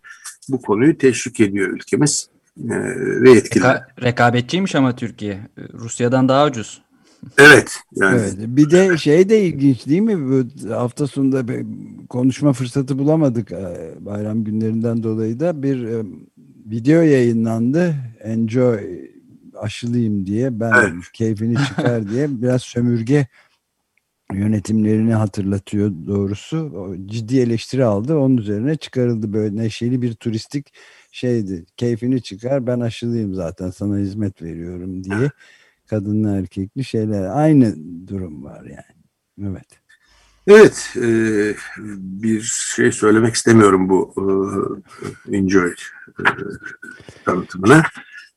bu 0.49 0.61
konuyu 0.61 0.97
teşvik 0.97 1.39
ediyor 1.39 1.67
ülkemiz 1.67 2.29
e, 2.63 2.75
ve 3.21 3.31
etkili. 3.31 3.63
Reka 3.63 3.87
rekabetçiymiş 4.03 4.75
ama 4.75 4.95
Türkiye. 4.95 5.39
Rusya'dan 5.73 6.29
daha 6.29 6.45
ucuz. 6.45 6.81
Evet. 7.37 7.79
Yani. 7.95 8.19
evet. 8.21 8.35
Bir 8.37 8.71
de 8.71 8.97
şey 8.97 9.29
de 9.29 9.41
ilginç 9.41 9.87
değil 9.87 10.01
mi? 10.01 10.17
Bu 10.19 10.73
hafta 10.73 11.07
sonunda 11.07 11.47
bir 11.47 11.65
konuşma 12.09 12.53
fırsatı 12.53 12.99
bulamadık 12.99 13.51
e, 13.51 13.95
bayram 13.99 14.43
günlerinden 14.43 15.03
dolayı 15.03 15.39
da 15.39 15.63
bir 15.63 15.83
e, 15.83 16.03
video 16.65 17.01
yayınlandı. 17.01 17.95
Enjoy 18.23 18.79
aşılıyım 19.59 20.25
diye 20.25 20.59
ben 20.59 20.71
evet. 20.79 20.93
keyfini 21.13 21.55
çıkar 21.67 22.09
diye 22.09 22.41
biraz 22.41 22.61
sömürge 22.61 23.27
yönetimlerini 24.33 25.13
hatırlatıyor 25.13 25.91
doğrusu. 26.07 26.95
Ciddi 27.05 27.39
eleştiri 27.39 27.85
aldı. 27.85 28.17
Onun 28.17 28.37
üzerine 28.37 28.75
çıkarıldı 28.75 29.33
böyle 29.33 29.55
neşeli 29.55 30.01
bir 30.01 30.13
turistik 30.13 30.73
şeydi. 31.11 31.65
Keyfini 31.77 32.21
çıkar 32.21 32.67
ben 32.67 32.79
aşılıyım 32.79 33.33
zaten 33.33 33.69
sana 33.69 33.97
hizmet 33.97 34.41
veriyorum 34.41 35.03
diye. 35.03 35.31
Kadınlı 35.87 36.37
erkekli 36.37 36.83
şeyler. 36.83 37.37
Aynı 37.37 37.75
durum 38.07 38.43
var 38.43 38.63
yani. 38.63 39.49
Evet. 39.51 39.67
Evet, 40.47 40.93
e, 40.95 41.07
bir 41.97 42.41
şey 42.75 42.91
söylemek 42.91 43.35
istemiyorum 43.35 43.89
bu 43.89 44.13
e, 45.31 45.37
Enjoy 45.37 45.71
e, 45.71 46.23
tanıtımına. 47.25 47.83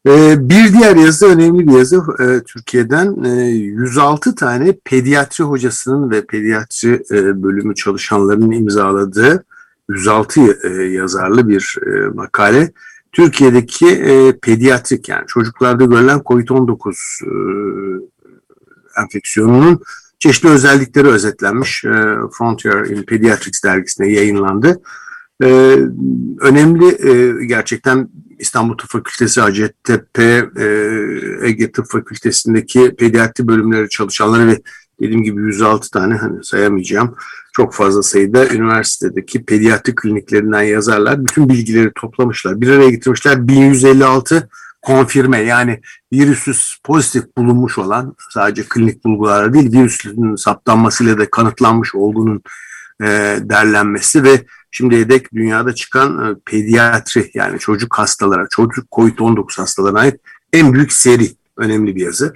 E, 0.06 0.36
bir 0.48 0.72
diğer 0.72 0.96
yazı, 0.96 1.26
önemli 1.26 1.68
bir 1.68 1.72
yazı 1.72 1.96
e, 1.96 2.42
Türkiye'den 2.42 3.24
e, 3.24 3.44
106 3.50 4.34
tane 4.34 4.78
pediatri 4.84 5.44
hocasının 5.44 6.10
ve 6.10 6.26
pediatri 6.26 7.02
e, 7.10 7.42
bölümü 7.42 7.74
çalışanlarının 7.74 8.50
imzaladığı 8.50 9.44
106 9.88 10.40
e, 10.64 10.68
yazarlı 10.82 11.48
bir 11.48 11.76
e, 11.86 12.08
makale. 12.08 12.72
Türkiye'deki 13.12 13.88
e, 13.88 14.38
pediatrik 14.38 15.08
yani 15.08 15.26
çocuklarda 15.26 15.84
görülen 15.84 16.18
COVID-19 16.18 16.94
e, 17.24 17.32
enfeksiyonunun 19.02 19.80
çeşitli 20.18 20.48
özellikleri 20.48 21.08
özetlenmiş. 21.08 21.84
E, 21.84 21.92
Frontier 22.32 22.84
in 22.84 23.02
Pediatrics 23.02 23.64
dergisine 23.64 24.08
yayınlandı. 24.08 24.80
E, 25.42 25.46
önemli 26.40 27.10
e, 27.10 27.44
gerçekten 27.46 28.08
İstanbul 28.38 28.78
Tıp 28.78 28.90
Fakültesi, 28.90 29.40
Hacettepe, 29.40 30.48
e, 30.56 30.64
Ege 31.42 31.72
Tıp 31.72 31.86
Fakültesi'ndeki 31.86 32.94
pediatri 32.98 33.48
bölümleri 33.48 33.88
çalışanları 33.88 34.46
ve 34.46 34.60
dediğim 35.00 35.22
gibi 35.22 35.40
106 35.40 35.90
tane 35.90 36.14
hani 36.14 36.44
sayamayacağım 36.44 37.16
çok 37.52 37.74
fazla 37.74 38.02
sayıda 38.02 38.48
üniversitedeki 38.48 39.44
pediatri 39.44 39.94
kliniklerinden 39.94 40.62
yazarlar. 40.62 41.26
Bütün 41.26 41.48
bilgileri 41.48 41.92
toplamışlar. 41.94 42.60
Bir 42.60 42.68
araya 42.68 42.90
getirmişler. 42.90 43.48
1156 43.48 44.48
konfirme 44.82 45.38
yani 45.38 45.80
virüsüz 46.12 46.78
pozitif 46.84 47.36
bulunmuş 47.38 47.78
olan 47.78 48.14
sadece 48.30 48.62
klinik 48.68 49.04
bulgular 49.04 49.54
değil 49.54 49.72
virüsün 49.72 50.34
saptanmasıyla 50.34 51.18
da 51.18 51.30
kanıtlanmış 51.30 51.94
olduğunun 51.94 52.42
e, 53.02 53.06
derlenmesi 53.42 54.22
ve 54.22 54.44
şimdiye 54.70 55.08
dek 55.08 55.34
dünyada 55.34 55.74
çıkan 55.74 56.30
e, 56.30 56.36
pediatri 56.46 57.30
yani 57.34 57.58
çocuk 57.58 57.98
hastalara, 57.98 58.46
çocuk 58.50 58.86
COVID-19 58.92 59.56
hastalarına 59.56 60.00
ait 60.00 60.20
en 60.52 60.72
büyük 60.72 60.92
seri 60.92 61.28
önemli 61.56 61.96
bir 61.96 62.00
yazı. 62.00 62.34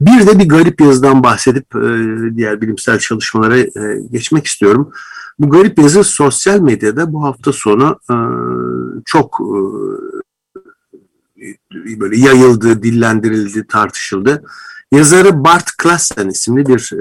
Bir 0.00 0.26
de 0.26 0.38
bir 0.38 0.48
garip 0.48 0.80
yazıdan 0.80 1.22
bahsedip 1.22 1.76
e, 1.76 1.80
diğer 2.36 2.60
bilimsel 2.60 2.98
çalışmalara 2.98 3.58
e, 3.58 3.68
geçmek 4.10 4.46
istiyorum. 4.46 4.92
Bu 5.38 5.50
garip 5.50 5.78
yazı 5.78 6.04
sosyal 6.04 6.60
medyada 6.60 7.12
bu 7.12 7.24
hafta 7.24 7.52
sonu 7.52 7.98
e, 8.10 8.16
çok 9.04 9.40
böyle 12.00 12.16
yayıldı, 12.16 12.82
dillendirildi, 12.82 13.66
tartışıldı. 13.66 14.42
Yazarı 14.92 15.44
Bart 15.44 15.76
Klassen 15.76 16.28
isimli 16.28 16.66
bir 16.66 16.92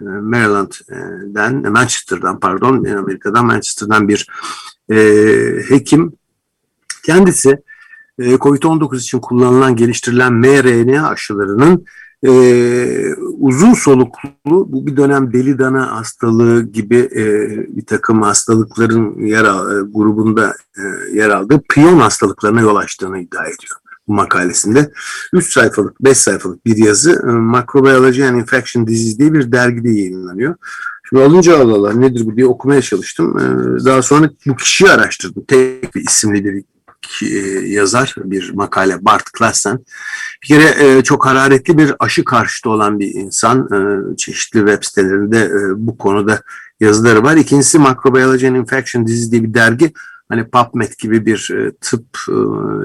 Maryland'den, 0.00 1.72
Manchester'dan 1.72 2.40
pardon, 2.40 2.84
Amerika'dan 2.84 3.46
Manchester'dan 3.46 4.08
bir 4.08 4.28
hekim. 5.68 6.12
Kendisi 7.02 7.62
e, 8.18 8.34
COVID-19 8.34 8.96
için 8.96 9.20
kullanılan 9.20 9.76
geliştirilen 9.76 10.32
mRNA 10.32 11.08
aşılarının 11.08 11.84
e, 12.26 13.14
uzun 13.38 13.74
soluklu 13.74 14.32
bu 14.44 14.86
bir 14.86 14.96
dönem 14.96 15.32
deli 15.32 15.58
dana 15.58 15.96
hastalığı 15.96 16.62
gibi 16.62 16.96
e, 16.96 17.48
bir 17.76 17.86
takım 17.86 18.22
hastalıkların 18.22 19.26
yer 19.26 19.44
e, 19.44 19.82
grubunda 19.94 20.54
e, 20.76 20.82
yer 21.16 21.30
aldığı 21.30 21.62
priyon 21.68 21.98
hastalıklarına 21.98 22.60
yol 22.60 22.76
açtığını 22.76 23.18
iddia 23.18 23.46
ediyor 23.46 23.76
makalesinde. 24.06 24.90
3 25.32 25.52
sayfalık, 25.52 26.04
5 26.04 26.18
sayfalık 26.18 26.66
bir 26.66 26.76
yazı 26.76 27.10
e, 27.10 27.26
Microbiology 27.26 28.24
and 28.24 28.36
Infection 28.36 28.86
Disease 28.86 29.18
diye 29.18 29.32
bir 29.32 29.52
dergide 29.52 29.90
yayınlanıyor. 29.90 30.54
Şimdi 31.08 31.22
alınca 31.22 31.58
Allah 31.58 31.92
nedir 31.92 32.26
bu 32.26 32.36
diye 32.36 32.46
okumaya 32.46 32.82
çalıştım. 32.82 33.38
E, 33.38 33.44
daha 33.84 34.02
sonra 34.02 34.30
bu 34.46 34.56
kişiyi 34.56 34.90
araştırdım. 34.90 35.44
Tek 35.48 35.94
bir 35.94 36.00
isimli 36.00 36.44
bir 36.44 36.64
e, 37.22 37.68
yazar 37.68 38.14
bir 38.16 38.52
makale 38.54 39.04
Bart 39.04 39.32
Klassen. 39.32 39.78
Bir 40.42 40.46
kere 40.46 41.02
çok 41.04 41.26
hararetli 41.26 41.78
bir 41.78 41.94
aşı 41.98 42.24
karşıtı 42.24 42.70
olan 42.70 42.98
bir 42.98 43.14
insan. 43.14 43.68
Çeşitli 44.16 44.58
web 44.58 44.82
sitelerinde 44.82 45.50
bu 45.76 45.98
konuda 45.98 46.42
yazıları 46.80 47.22
var. 47.22 47.36
İkincisi 47.36 47.78
Microbiology 47.78 48.48
and 48.48 48.56
Infection 48.56 49.06
Disease 49.06 49.30
diye 49.30 49.42
bir 49.42 49.54
dergi. 49.54 49.92
Hani 50.28 50.48
PubMed 50.50 50.92
gibi 50.98 51.26
bir 51.26 51.50
e, 51.54 51.72
tıp 51.80 52.06
e, 52.28 52.34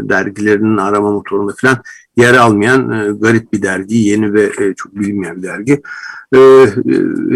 dergilerinin 0.10 0.78
arama 0.78 1.12
motorunda 1.12 1.54
falan 1.62 1.82
yer 2.18 2.34
almayan 2.34 2.92
e, 2.92 3.12
garip 3.12 3.54
bir 3.54 3.62
dergi. 3.62 3.98
Yeni 3.98 4.34
ve 4.34 4.74
çok 4.76 4.96
bilinmeyen 4.96 5.38
bir 5.38 5.44
dergi. 5.44 5.82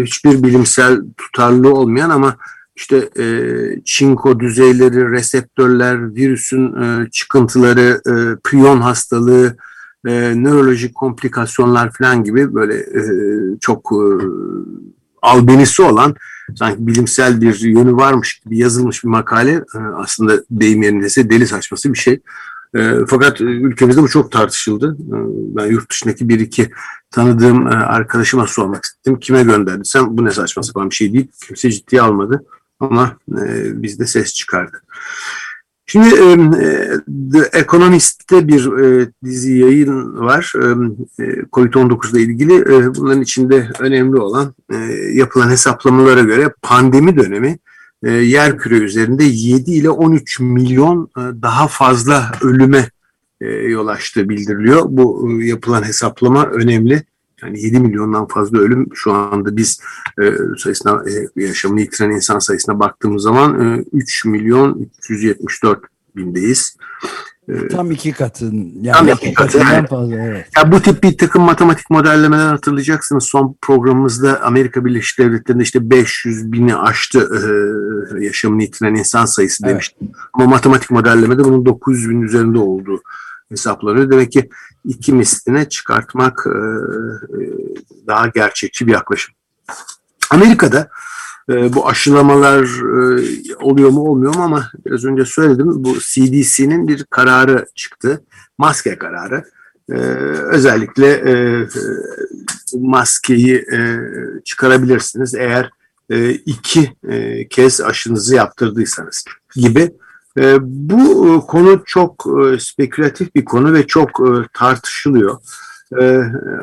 Hiçbir 0.02 0.42
bilimsel 0.42 1.02
tutarlı 1.16 1.74
olmayan 1.74 2.10
ama 2.10 2.36
işte 2.76 3.10
çinko 3.84 4.40
düzeyleri, 4.40 5.10
reseptörler, 5.10 6.14
virüsün 6.14 6.74
çıkıntıları, 7.06 8.00
e, 8.06 8.14
priyon 8.44 8.80
hastalığı, 8.80 9.56
nörolojik 10.34 10.94
komplikasyonlar 10.94 11.92
falan 11.92 12.24
gibi 12.24 12.54
böyle 12.54 12.86
çok 13.60 13.92
e, 13.92 14.02
albenisi 15.22 15.82
olan 15.82 16.14
sanki 16.54 16.86
bilimsel 16.86 17.40
bir 17.40 17.60
yönü 17.60 17.96
varmış 17.96 18.40
gibi 18.44 18.58
yazılmış 18.58 19.04
bir 19.04 19.08
makale 19.08 19.52
e, 19.52 19.78
aslında 19.96 20.42
deyim 20.50 20.82
yerindeyse 20.82 21.30
deli 21.30 21.46
saçması 21.46 21.92
bir 21.92 21.98
şey. 21.98 22.20
E, 22.76 22.94
fakat 23.08 23.40
ülkemizde 23.40 24.02
bu 24.02 24.08
çok 24.08 24.32
tartışıldı. 24.32 24.96
E, 25.00 25.16
ben 25.56 25.66
yurt 25.66 25.90
dışındaki 25.90 26.28
bir 26.28 26.40
iki 26.40 26.70
tanıdığım 27.10 27.66
e, 27.66 27.70
arkadaşıma 27.70 28.46
sormak 28.46 28.84
istedim. 28.84 29.20
Kime 29.20 29.42
gönderdiysem 29.42 30.16
bu 30.16 30.24
ne 30.24 30.30
saçma 30.30 30.62
sapan 30.62 30.90
bir 30.90 30.94
şey 30.94 31.12
değil. 31.12 31.28
Kimse 31.46 31.70
ciddiye 31.70 32.02
almadı 32.02 32.44
ama 32.80 33.16
e, 33.30 33.82
bizde 33.82 34.06
ses 34.06 34.34
çıkardı. 34.34 34.82
Şimdi 35.86 36.08
e, 36.08 36.36
The 37.32 37.58
Economist'te 37.58 38.48
bir 38.48 38.72
e, 38.78 39.08
dizi 39.24 39.58
yayın 39.58 40.18
var. 40.18 40.52
E, 41.18 41.22
Covid-19 41.52 42.12
ile 42.12 42.22
ilgili. 42.22 42.64
Bunların 42.96 43.22
içinde 43.22 43.70
önemli 43.78 44.16
olan 44.16 44.54
yapılan 45.12 45.50
hesaplamalara 45.50 46.20
göre 46.20 46.54
pandemi 46.62 47.16
dönemi 47.16 47.58
yer 48.02 48.58
küre 48.58 48.74
üzerinde 48.74 49.24
7 49.24 49.70
ile 49.70 49.90
13 49.90 50.40
milyon 50.40 51.10
daha 51.16 51.68
fazla 51.68 52.32
ölüme 52.42 52.90
yol 53.68 53.86
açtığı 53.86 54.28
bildiriliyor. 54.28 54.82
Bu 54.88 55.32
yapılan 55.42 55.82
hesaplama 55.82 56.46
önemli. 56.46 57.02
Yani 57.42 57.60
7 57.62 57.80
milyondan 57.80 58.26
fazla 58.26 58.58
ölüm 58.58 58.88
şu 58.94 59.12
anda 59.12 59.56
biz 59.56 59.80
e, 60.22 60.32
sayısına 60.58 61.02
e, 61.36 61.42
yaşamını 61.42 61.80
yitiren 61.80 62.10
insan 62.10 62.38
sayısına 62.38 62.80
baktığımız 62.80 63.22
zaman 63.22 63.60
e, 63.60 63.84
3 63.92 64.24
milyon 64.24 64.88
374 64.98 65.80
bindeyiz. 66.16 66.76
E, 67.48 67.68
tam 67.68 67.90
iki 67.90 68.12
katın. 68.12 68.72
Yani 68.82 68.96
tam 68.96 69.08
iki 69.08 69.34
katı. 69.34 69.58
Yani. 69.58 69.86
Fazla, 69.86 70.14
evet. 70.14 70.46
Ya 70.56 70.72
bu 70.72 70.82
tip 70.82 71.02
bir 71.02 71.18
takım 71.18 71.42
matematik 71.42 71.90
modellemeler 71.90 72.46
hatırlayacaksınız. 72.46 73.24
Son 73.24 73.56
programımızda 73.62 74.42
Amerika 74.42 74.84
Birleşik 74.84 75.18
Devletleri'nde 75.18 75.62
işte 75.62 75.90
500 75.90 76.52
bini 76.52 76.76
aştı 76.76 77.30
e, 78.18 78.24
yaşamını 78.24 78.62
yitiren 78.62 78.94
insan 78.94 79.24
sayısı 79.24 79.62
evet. 79.64 79.72
demiştim. 79.72 80.08
Ama 80.32 80.46
matematik 80.46 80.90
modellemede 80.90 81.44
bunun 81.44 81.66
900 81.66 82.10
bin 82.10 82.22
üzerinde 82.22 82.58
olduğu 82.58 83.02
hesaplanıyor. 83.50 84.10
Demek 84.10 84.32
ki 84.32 84.48
iki 84.84 85.12
misline 85.12 85.68
çıkartmak 85.68 86.46
e, 86.46 86.58
daha 88.06 88.26
gerçekçi 88.26 88.86
bir 88.86 88.92
yaklaşım. 88.92 89.34
Amerika'da 90.30 90.88
e, 91.50 91.74
bu 91.74 91.88
aşılamalar 91.88 92.62
e, 92.62 93.56
oluyor 93.56 93.90
mu 93.90 94.00
olmuyor 94.00 94.34
mu 94.34 94.42
ama 94.42 94.70
biraz 94.86 95.04
önce 95.04 95.24
söyledim 95.24 95.84
bu 95.84 95.98
CDC'nin 95.98 96.88
bir 96.88 97.04
kararı 97.04 97.66
çıktı. 97.74 98.24
Maske 98.58 98.98
kararı. 98.98 99.44
Özellikle 100.50 101.22
maskeyi 102.74 103.66
çıkarabilirsiniz 104.44 105.34
eğer 105.34 105.70
iki 106.46 106.96
kez 107.50 107.80
aşınızı 107.80 108.34
yaptırdıysanız 108.34 109.24
gibi 109.56 109.80
e, 109.80 109.92
bu 110.60 111.34
e, 111.34 111.46
konu 111.46 111.82
çok 111.86 112.26
e, 112.26 112.58
spekülatif 112.58 113.34
bir 113.34 113.44
konu 113.44 113.72
ve 113.72 113.86
çok 113.86 114.10
tartışılıyor. 114.52 115.36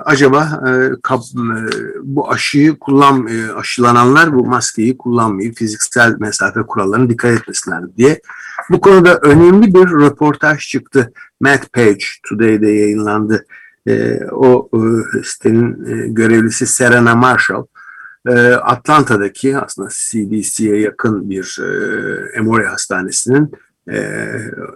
acaba 0.06 0.64
bu 2.04 2.32
aşıyı 2.32 2.80
kullan 2.80 3.28
aşılananlar 3.56 4.34
bu 4.34 4.46
maskeyi 4.46 4.98
kullanmayı 4.98 5.54
fiziksel 5.54 6.16
mesafe 6.20 6.62
kurallarına 6.62 7.10
dikkat 7.10 7.32
etmesinler 7.32 7.96
diye. 7.98 8.22
Bu 8.70 8.82
konuda 8.82 9.18
önemli 9.18 9.74
bir 9.74 9.88
röportaj 9.88 10.60
çıktı. 10.60 11.14
Matt 11.42 11.74
Page 11.74 12.06
Today'de 12.30 12.70
yayınlandı. 12.70 13.46
o 14.32 14.70
sitenin 15.24 16.16
görevlisi 16.16 16.68
Serena 16.68 17.16
Marshall 17.16 17.66
Atlanta'daki 18.62 19.58
aslında 19.58 19.90
CDC'ye 19.90 20.80
yakın 20.80 21.30
bir 21.30 21.60
Emory 22.36 22.66
Hastanesi'nin 22.66 23.52
e, 23.92 24.28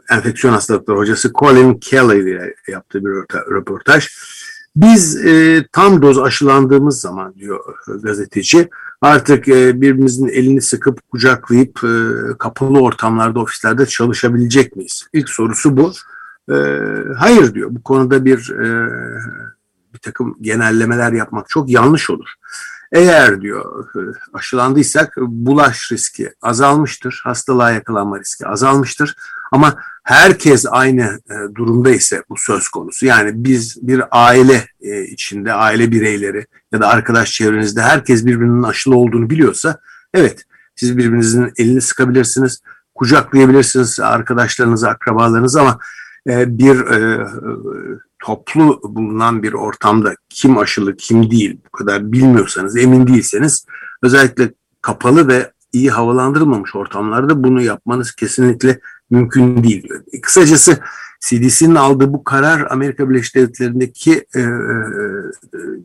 enfeksiyon 0.09 0.53
hastalıkları 0.53 0.97
hocası 0.97 1.31
Colin 1.33 1.73
Kelly 1.73 2.19
ile 2.19 2.55
yaptığı 2.67 3.05
bir 3.05 3.11
röportaj. 3.51 4.07
Biz 4.75 5.25
e, 5.25 5.65
tam 5.71 6.01
doz 6.01 6.19
aşılandığımız 6.19 7.01
zaman 7.01 7.35
diyor 7.35 7.59
gazeteci 8.03 8.69
artık 9.01 9.47
e, 9.47 9.81
birbirimizin 9.81 10.27
elini 10.27 10.61
sıkıp 10.61 11.09
kucaklayıp 11.11 11.83
e, 11.83 11.87
kapalı 12.39 12.79
ortamlarda 12.81 13.39
ofislerde 13.39 13.85
çalışabilecek 13.85 14.75
miyiz? 14.75 15.07
İlk 15.13 15.29
sorusu 15.29 15.77
bu. 15.77 15.91
E, 16.53 16.55
hayır 17.17 17.53
diyor 17.53 17.69
bu 17.71 17.83
konuda 17.83 18.25
bir 18.25 18.49
e, 18.49 18.89
bir 19.93 19.99
takım 19.99 20.37
genellemeler 20.41 21.11
yapmak 21.11 21.49
çok 21.49 21.69
yanlış 21.69 22.09
olur. 22.09 22.33
Eğer 22.91 23.41
diyor 23.41 23.85
aşılandıysak 24.33 25.13
bulaş 25.17 25.91
riski 25.91 26.33
azalmıştır, 26.41 27.21
hastalığa 27.23 27.71
yakalanma 27.71 28.19
riski 28.19 28.47
azalmıştır. 28.47 29.15
Ama 29.51 29.75
herkes 30.03 30.65
aynı 30.69 31.19
e, 31.29 31.55
durumda 31.55 31.89
ise 31.89 32.23
bu 32.29 32.35
söz 32.37 32.67
konusu. 32.67 33.05
Yani 33.05 33.31
biz 33.33 33.87
bir 33.87 34.03
aile 34.11 34.67
e, 34.81 35.03
içinde, 35.03 35.53
aile 35.53 35.91
bireyleri 35.91 36.45
ya 36.71 36.81
da 36.81 36.87
arkadaş 36.87 37.31
çevrenizde 37.31 37.81
herkes 37.81 38.25
birbirinin 38.25 38.63
aşılı 38.63 38.95
olduğunu 38.95 39.29
biliyorsa 39.29 39.79
evet 40.13 40.45
siz 40.75 40.97
birbirinizin 40.97 41.53
elini 41.57 41.81
sıkabilirsiniz, 41.81 42.61
kucaklayabilirsiniz 42.95 43.99
arkadaşlarınızı, 43.99 44.89
akrabalarınızı 44.89 45.61
ama 45.61 45.79
e, 46.29 46.57
bir 46.57 46.77
toplu 48.27 48.81
bulunan 48.83 49.43
bir 49.43 49.53
ortamda 49.53 50.15
kim 50.29 50.57
aşılı 50.57 50.97
kim 50.97 51.31
değil 51.31 51.59
bu 51.65 51.71
kadar 51.71 52.11
bilmiyorsanız 52.11 52.77
emin 52.77 53.07
değilseniz 53.07 53.65
özellikle 54.03 54.53
kapalı 54.81 55.27
ve 55.27 55.51
iyi 55.73 55.89
havalandırılmamış 55.89 56.75
ortamlarda 56.75 57.43
bunu 57.43 57.61
yapmanız 57.61 58.11
kesinlikle 58.11 58.79
mümkün 59.09 59.63
değil 59.63 59.83
diyor. 59.83 60.03
Kısacası 60.21 60.79
CDC'nin 61.19 61.75
aldığı 61.75 62.13
bu 62.13 62.23
karar 62.23 62.67
Amerika 62.69 63.09
Birleşik 63.09 63.35
Devletleri'ndeki 63.35 64.25
e, 64.35 64.39
e, 64.39 64.45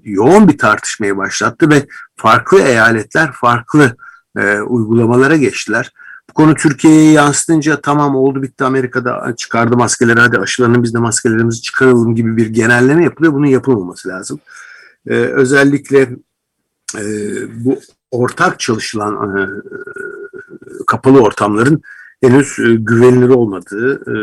yoğun 0.05 0.48
bir 0.48 0.59
tartışmayı 0.59 1.16
başlattı 1.16 1.70
ve 1.70 1.87
farklı 2.16 2.61
eyaletler 2.61 3.33
farklı 3.33 3.96
e, 4.38 4.61
uygulamalara 4.61 5.37
geçtiler. 5.37 5.92
Bu 6.33 6.35
konu 6.35 6.55
Türkiye'ye 6.55 7.12
yansıtınca 7.12 7.81
tamam 7.81 8.16
oldu 8.16 8.42
bitti 8.42 8.64
Amerika'da 8.64 9.35
çıkardı 9.37 9.77
maskeleri 9.77 10.21
hadi 10.21 10.38
aşılanın 10.38 10.83
biz 10.83 10.95
de 10.95 10.99
maskelerimizi 10.99 11.62
çıkaralım 11.62 12.14
gibi 12.14 12.37
bir 12.37 12.47
genelleme 12.47 13.05
yapılıyor. 13.05 13.33
Bunun 13.33 13.47
yapılmaması 13.47 14.09
lazım. 14.09 14.40
Ee, 15.07 15.14
özellikle 15.14 16.01
e, 16.99 17.03
bu 17.64 17.81
ortak 18.11 18.61
çalışılan 18.61 19.38
e, 19.38 19.42
kapalı 20.87 21.21
ortamların 21.21 21.83
henüz 22.23 22.59
e, 22.59 22.75
güvenilir 22.75 23.29
olmadığı 23.29 23.95
e, 23.95 24.14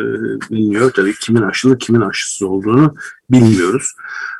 biliniyor. 0.51 0.91
Tabii 0.91 1.13
kimin 1.21 1.41
aşılı 1.41 1.77
kimin 1.77 2.01
aşısız 2.01 2.41
olduğunu 2.41 2.95
bilmiyoruz. 3.31 3.95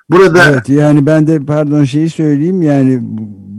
Burada 0.10 0.52
evet, 0.52 0.70
yani 0.70 1.06
ben 1.06 1.28
de 1.28 1.46
pardon 1.46 1.84
şeyi 1.84 2.10
söyleyeyim. 2.10 2.62
Yani 2.62 3.00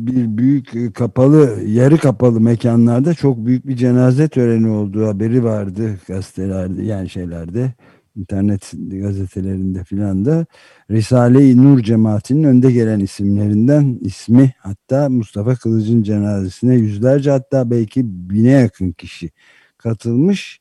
bir 0.06 0.38
büyük 0.38 0.74
e, 0.74 0.92
kapalı 0.92 1.62
yarı 1.66 1.98
kapalı 1.98 2.40
mekanlarda 2.40 3.14
çok 3.14 3.46
büyük 3.46 3.66
bir 3.66 3.76
cenaze 3.76 4.28
töreni 4.28 4.68
olduğu 4.68 5.06
haberi 5.06 5.44
vardı 5.44 5.98
gazetelerde 6.08 6.82
yani 6.82 7.08
şeylerde 7.08 7.74
internet 8.16 8.72
gazetelerinde 8.90 9.84
filan 9.84 10.24
da. 10.24 10.46
Risale-i 10.90 11.56
Nur 11.56 11.80
cemaatinin 11.80 12.44
önde 12.44 12.72
gelen 12.72 13.00
isimlerinden 13.00 13.98
ismi 14.00 14.52
hatta 14.58 15.08
Mustafa 15.08 15.54
Kılıç'ın 15.54 16.02
cenazesine 16.02 16.74
yüzlerce 16.74 17.30
hatta 17.30 17.70
belki 17.70 18.02
bine 18.04 18.50
yakın 18.50 18.92
kişi 18.92 19.30
katılmış 19.78 20.60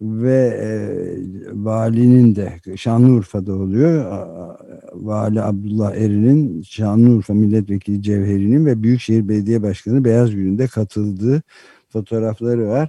ve 0.00 0.58
e, 0.62 0.68
valinin 1.52 2.36
de 2.36 2.60
Şanlıurfa'da 2.76 3.54
oluyor. 3.54 4.24
Vali 4.92 5.42
Abdullah 5.42 5.94
Erin'in 5.94 6.62
Şanlıurfa 6.62 7.34
Milletvekili 7.34 8.02
Cevheri'nin 8.02 8.66
ve 8.66 8.82
Büyükşehir 8.82 9.28
Belediye 9.28 9.62
Başkanı 9.62 10.04
Beyaz 10.04 10.30
Gül'ünde 10.30 10.66
katıldığı 10.66 11.42
fotoğrafları 11.88 12.68
var. 12.68 12.88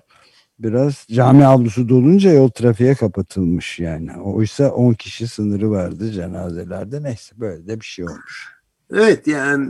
Biraz 0.60 1.06
cami 1.12 1.46
avlusu 1.46 1.90
dolunca 1.90 2.32
yol 2.32 2.50
trafiğe 2.50 2.96
kapatılmış 2.96 3.80
yani. 3.80 4.18
Oysa 4.18 4.72
10 4.72 4.94
kişi 4.94 5.28
sınırı 5.28 5.72
vardı 5.72 6.12
cenazelerde. 6.12 7.04
Neyse 7.04 7.36
böyle 7.40 7.68
de 7.68 7.80
bir 7.80 7.86
şey 7.86 8.06
olmuş. 8.06 8.60
Evet 8.94 9.28
yani 9.28 9.70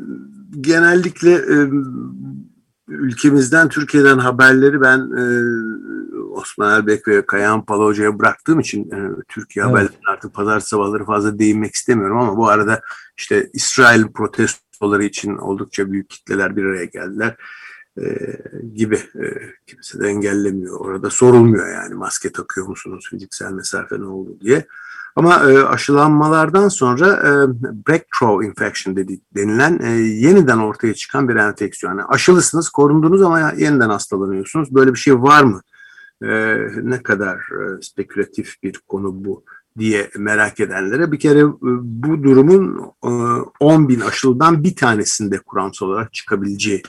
genellikle 0.61 1.39
ülkemizden, 2.89 3.69
Türkiye'den 3.69 4.17
haberleri 4.17 4.81
ben 4.81 4.99
e, 4.99 5.23
Osman 6.31 6.73
Erbek 6.73 7.07
ve 7.07 7.25
Kayahan 7.25 7.65
Pala 7.65 7.85
Hoca'ya 7.85 8.19
bıraktığım 8.19 8.59
için 8.59 8.91
e, 8.91 8.97
Türkiye 9.27 9.65
evet. 9.65 9.73
haberlerine 9.73 10.07
artık 10.07 10.33
pazar 10.33 10.59
sabahları 10.59 11.05
fazla 11.05 11.39
değinmek 11.39 11.75
istemiyorum 11.75 12.17
ama 12.17 12.37
bu 12.37 12.47
arada 12.47 12.81
işte 13.17 13.49
İsrail 13.53 14.07
protestoları 14.07 15.03
için 15.03 15.37
oldukça 15.37 15.91
büyük 15.91 16.09
kitleler 16.09 16.55
bir 16.55 16.63
araya 16.63 16.85
geldiler 16.85 17.35
e, 18.01 18.37
gibi 18.75 18.95
e, 18.95 19.25
kimse 19.67 19.99
de 19.99 20.07
engellemiyor. 20.07 20.79
Orada 20.79 21.09
sorulmuyor 21.09 21.67
yani 21.67 21.95
maske 21.95 22.31
takıyor 22.31 22.67
musunuz, 22.67 23.07
fiziksel 23.09 23.51
mesafe 23.51 23.99
ne 23.99 24.05
oldu 24.05 24.37
diye. 24.41 24.65
Ama 25.15 25.51
e, 25.51 25.63
aşılanmalardan 25.63 26.69
sonra 26.69 27.07
breakthrough 27.87 28.45
infection 28.45 28.95
dedi, 28.95 29.19
denilen 29.35 29.79
yeniden 29.99 30.57
ortaya 30.57 30.93
çıkan 30.93 31.29
bir 31.29 31.35
enfeksiyon. 31.35 31.91
Yani 31.91 32.03
aşılısınız, 32.03 32.69
korundunuz 32.69 33.21
ama 33.21 33.51
yeniden 33.57 33.89
hastalanıyorsunuz. 33.89 34.75
Böyle 34.75 34.93
bir 34.93 34.99
şey 34.99 35.21
var 35.21 35.43
mı? 35.43 35.61
Ne 36.81 37.03
kadar 37.03 37.39
spekülatif 37.81 38.63
bir 38.63 38.81
konu 38.87 39.25
bu 39.25 39.43
diye 39.77 40.09
merak 40.17 40.59
edenlere 40.59 41.11
bir 41.11 41.19
kere 41.19 41.45
bu 41.61 42.23
durumun 42.23 42.91
e, 43.03 43.09
10 43.59 43.89
bin 43.89 43.99
aşılıdan 43.99 44.63
bir 44.63 44.75
tanesinde 44.75 45.39
kuramsal 45.39 45.87
olarak 45.87 46.13
çıkabileceği 46.13 46.83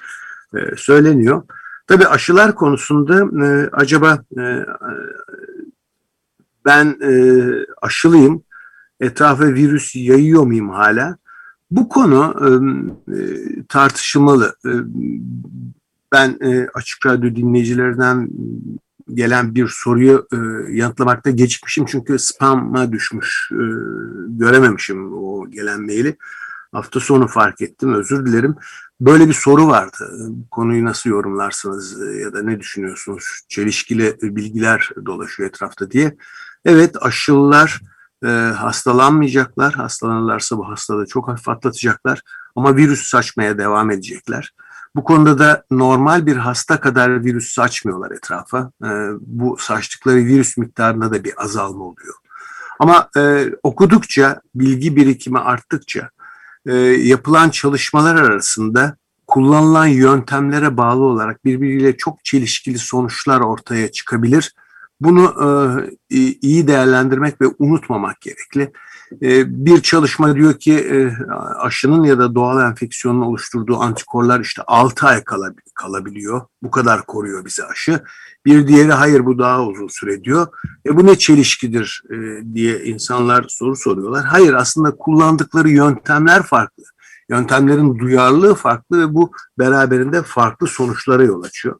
söyleniyor. 0.77 1.43
Tabii 1.87 2.07
aşılar 2.07 2.55
konusunda 2.55 3.47
e, 3.47 3.69
acaba 3.73 4.19
e, 4.39 4.67
ben 6.65 6.97
e, 7.03 7.13
aşılıyım, 7.83 8.43
etrafa 9.01 9.45
virüs 9.45 9.97
yayıyor 9.97 10.43
muyum 10.43 10.71
hala? 10.71 11.17
Bu 11.71 11.89
konu 11.89 12.35
e, 12.41 12.49
e, 13.17 13.19
tartışılmalı. 13.69 14.57
E, 14.67 14.71
ben 16.13 16.39
e, 16.43 16.69
Açık 16.75 17.07
Radyo 17.07 17.37
dinleyicilerinden 17.37 18.29
gelen 19.15 19.55
bir 19.55 19.69
soruyu 19.69 20.27
e, 20.33 20.37
yanıtlamakta 20.73 21.31
gecikmişim 21.31 21.85
çünkü 21.85 22.19
spam'a 22.19 22.93
düşmüş, 22.93 23.51
e, 23.53 23.65
görememişim 24.29 25.13
o 25.13 25.51
gelen 25.51 25.81
maili. 25.81 26.17
Hafta 26.73 27.01
sonu 27.01 27.27
fark 27.27 27.61
ettim, 27.61 27.95
özür 27.95 28.27
dilerim. 28.27 28.57
Böyle 29.01 29.29
bir 29.29 29.33
soru 29.35 29.67
vardı. 29.67 30.31
Konuyu 30.51 30.85
nasıl 30.85 31.11
yorumlarsınız 31.11 32.01
ya 32.21 32.33
da 32.33 32.43
ne 32.43 32.61
düşünüyorsunuz? 32.61 33.41
Çelişkili 33.49 34.17
bilgiler 34.23 34.91
dolaşıyor 35.07 35.49
etrafta 35.49 35.91
diye. 35.91 36.17
Evet 36.65 36.97
aşılılar 37.01 37.81
e, 38.25 38.29
hastalanmayacaklar. 38.57 39.75
Hastalanırlarsa 39.75 40.59
bu 40.59 40.69
hastalığı 40.69 41.07
çok 41.07 41.29
hafif 41.29 41.49
atlatacaklar. 41.49 42.23
Ama 42.57 42.77
virüs 42.77 43.09
saçmaya 43.09 43.59
devam 43.59 43.91
edecekler. 43.91 44.55
Bu 44.97 45.05
konuda 45.05 45.39
da 45.39 45.65
normal 45.71 46.27
bir 46.27 46.37
hasta 46.37 46.81
kadar 46.81 47.25
virüs 47.25 47.53
saçmıyorlar 47.53 48.11
etrafa. 48.11 48.71
E, 48.85 48.89
bu 49.21 49.57
saçtıkları 49.59 50.17
virüs 50.17 50.57
miktarında 50.57 51.13
da 51.13 51.25
bir 51.25 51.45
azalma 51.45 51.85
oluyor. 51.85 52.15
Ama 52.79 53.09
e, 53.17 53.53
okudukça, 53.63 54.41
bilgi 54.55 54.97
birikimi 54.97 55.39
arttıkça 55.39 56.11
e, 56.67 56.75
yapılan 56.77 57.51
çalışmalar 57.51 58.15
arasında 58.15 58.97
kullanılan 59.27 59.87
yöntemlere 59.87 60.77
bağlı 60.77 61.05
olarak 61.05 61.45
birbiriyle 61.45 61.97
çok 61.97 62.25
çelişkili 62.25 62.79
sonuçlar 62.79 63.41
ortaya 63.41 63.93
çıkabilir 63.93 64.55
bunu 65.01 65.35
e, 66.11 66.17
iyi 66.19 66.67
değerlendirmek 66.67 67.41
ve 67.41 67.45
unutmamak 67.59 68.21
gerekli. 68.21 68.73
E, 69.23 69.67
bir 69.67 69.83
çalışma 69.83 70.35
diyor 70.35 70.59
ki 70.59 70.75
e, 70.75 71.11
aşının 71.59 72.05
ya 72.05 72.19
da 72.19 72.35
doğal 72.35 72.71
enfeksiyonun 72.71 73.21
oluşturduğu 73.21 73.77
antikorlar 73.77 74.41
işte 74.41 74.63
6 74.67 75.07
ay 75.07 75.25
kalabiliyor. 75.75 76.43
Bu 76.63 76.71
kadar 76.71 77.07
koruyor 77.07 77.45
bizi 77.45 77.65
aşı. 77.65 78.03
Bir 78.47 78.69
diğeri 78.69 78.93
hayır 78.93 79.27
bu 79.27 79.39
daha 79.39 79.67
uzun 79.67 79.89
süre 79.89 80.25
diyor. 80.25 80.47
E, 80.87 80.97
bu 80.97 81.07
ne 81.07 81.19
çelişkidir 81.19 82.03
e, 82.11 82.17
diye 82.55 82.85
insanlar 82.85 83.45
soru 83.49 83.77
soruyorlar. 83.77 84.25
Hayır 84.25 84.55
aslında 84.55 84.97
kullandıkları 84.97 85.71
yöntemler 85.71 86.43
farklı. 86.43 86.85
Yöntemlerin 87.31 87.99
duyarlılığı 87.99 88.55
farklı 88.55 89.01
ve 89.01 89.15
bu 89.15 89.33
beraberinde 89.59 90.23
farklı 90.23 90.67
sonuçlara 90.67 91.25
yol 91.25 91.43
açıyor. 91.43 91.77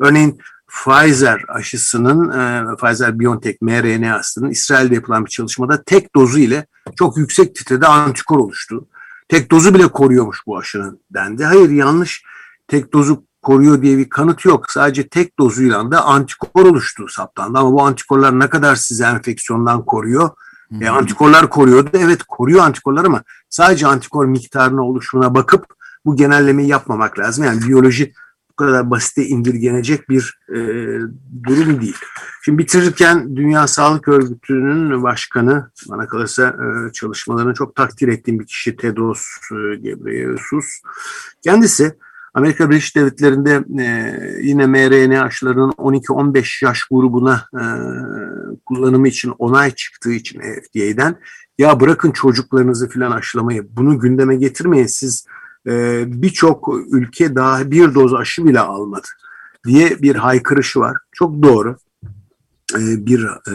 Örneğin 0.00 0.38
Pfizer 0.74 1.44
aşısının, 1.48 2.28
e, 2.30 2.74
Pfizer-BioNTech 2.76 3.56
mRNA 3.60 4.20
İsrail'de 4.50 4.94
yapılan 4.94 5.24
bir 5.24 5.30
çalışmada 5.30 5.82
tek 5.82 6.14
dozu 6.16 6.38
ile 6.38 6.66
çok 6.96 7.16
yüksek 7.16 7.54
titrede 7.54 7.86
antikor 7.86 8.38
oluştu. 8.38 8.88
Tek 9.28 9.50
dozu 9.50 9.74
bile 9.74 9.88
koruyormuş 9.88 10.38
bu 10.46 10.58
aşının 10.58 11.00
dendi. 11.10 11.44
Hayır 11.44 11.70
yanlış. 11.70 12.22
Tek 12.68 12.92
dozu 12.92 13.24
koruyor 13.42 13.82
diye 13.82 13.98
bir 13.98 14.08
kanıt 14.08 14.44
yok. 14.44 14.70
Sadece 14.70 15.08
tek 15.08 15.38
dozuyla 15.38 15.90
da 15.90 16.04
antikor 16.04 16.66
oluştu 16.66 17.08
saptandı. 17.08 17.58
Ama 17.58 17.72
bu 17.72 17.82
antikorlar 17.82 18.40
ne 18.40 18.48
kadar 18.48 18.76
sizi 18.76 19.04
enfeksiyondan 19.04 19.84
koruyor? 19.84 20.30
Hmm. 20.68 20.82
E, 20.82 20.88
antikorlar 20.88 21.50
koruyordu. 21.50 21.90
Evet 21.92 22.22
koruyor 22.22 22.64
antikorlar 22.64 23.04
ama 23.04 23.22
sadece 23.50 23.86
antikor 23.86 24.24
miktarına 24.26 24.82
oluşumuna 24.82 25.34
bakıp 25.34 25.66
bu 26.04 26.16
genellemeyi 26.16 26.68
yapmamak 26.68 27.18
lazım. 27.18 27.44
Yani 27.44 27.62
biyoloji 27.66 28.12
bu 28.58 28.64
kadar 28.64 28.90
basite 28.90 29.26
indirgenecek 29.26 30.08
bir 30.08 30.38
e, 30.48 30.58
durum 31.44 31.80
değil. 31.80 31.96
Şimdi 32.42 32.58
bitirirken 32.58 33.36
Dünya 33.36 33.66
Sağlık 33.66 34.08
Örgütü'nün 34.08 35.02
başkanı, 35.02 35.70
bana 35.88 36.08
kalırsa 36.08 36.48
e, 36.48 36.92
çalışmalarını 36.92 37.54
çok 37.54 37.74
takdir 37.74 38.08
ettiğim 38.08 38.40
bir 38.40 38.46
kişi 38.46 38.76
Tedros 38.76 39.22
e, 39.52 39.76
Ghebreyesus. 39.76 40.66
Kendisi 41.42 41.94
Amerika 42.34 42.70
Birleşik 42.70 42.96
Devletleri'nde 42.96 43.64
e, 43.82 44.16
yine 44.42 44.66
mRNA 44.66 45.22
aşılarının 45.22 45.70
12-15 45.70 46.64
yaş 46.64 46.84
grubuna 46.84 47.44
e, 47.54 47.62
kullanımı 48.66 49.08
için 49.08 49.32
onay 49.38 49.70
çıktığı 49.70 50.12
için 50.12 50.40
FDA'den 50.40 51.16
ya 51.58 51.80
bırakın 51.80 52.10
çocuklarınızı 52.10 52.88
filan 52.88 53.10
aşılamayı 53.10 53.68
bunu 53.76 53.98
gündeme 53.98 54.36
getirmeyin 54.36 54.86
siz 54.86 55.26
e, 55.66 56.04
birçok 56.06 56.68
ülke 56.90 57.34
daha 57.34 57.70
bir 57.70 57.94
doz 57.94 58.14
aşı 58.14 58.44
bile 58.44 58.60
almadı 58.60 59.08
diye 59.66 60.02
bir 60.02 60.16
haykırışı 60.16 60.80
var. 60.80 60.96
Çok 61.12 61.42
doğru. 61.42 61.76
E, 62.74 63.06
bir 63.06 63.24
e, 63.24 63.54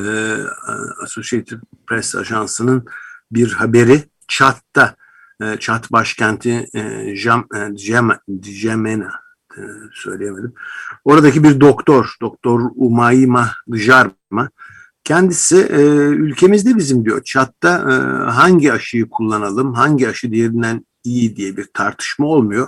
Associated 1.04 1.60
Press 1.88 2.16
ajansının 2.16 2.86
bir 3.32 3.52
haberi 3.52 4.04
Çat'ta 4.28 4.96
e, 5.42 5.58
Çat 5.58 5.92
başkenti 5.92 6.68
e, 6.74 7.16
Jam, 7.16 7.48
e, 7.56 7.78
söyleyemedim. 9.94 10.54
Oradaki 11.06 11.44
bir 11.44 11.60
doktor, 11.60 12.16
Doktor 12.22 12.62
Umayma 12.76 13.52
Jarma 13.74 14.50
kendisi 15.04 15.56
ülkemizde 16.18 16.78
bizim 16.78 17.06
diyor 17.06 17.24
Çat'ta 17.24 17.86
hangi 18.36 18.74
aşıyı 18.74 19.10
kullanalım, 19.10 19.74
hangi 19.74 20.10
aşı 20.10 20.32
diğerinden 20.32 20.86
iyi 21.10 21.36
diye 21.36 21.58
bir 21.58 21.68
tartışma 21.74 22.26
olmuyor. 22.26 22.68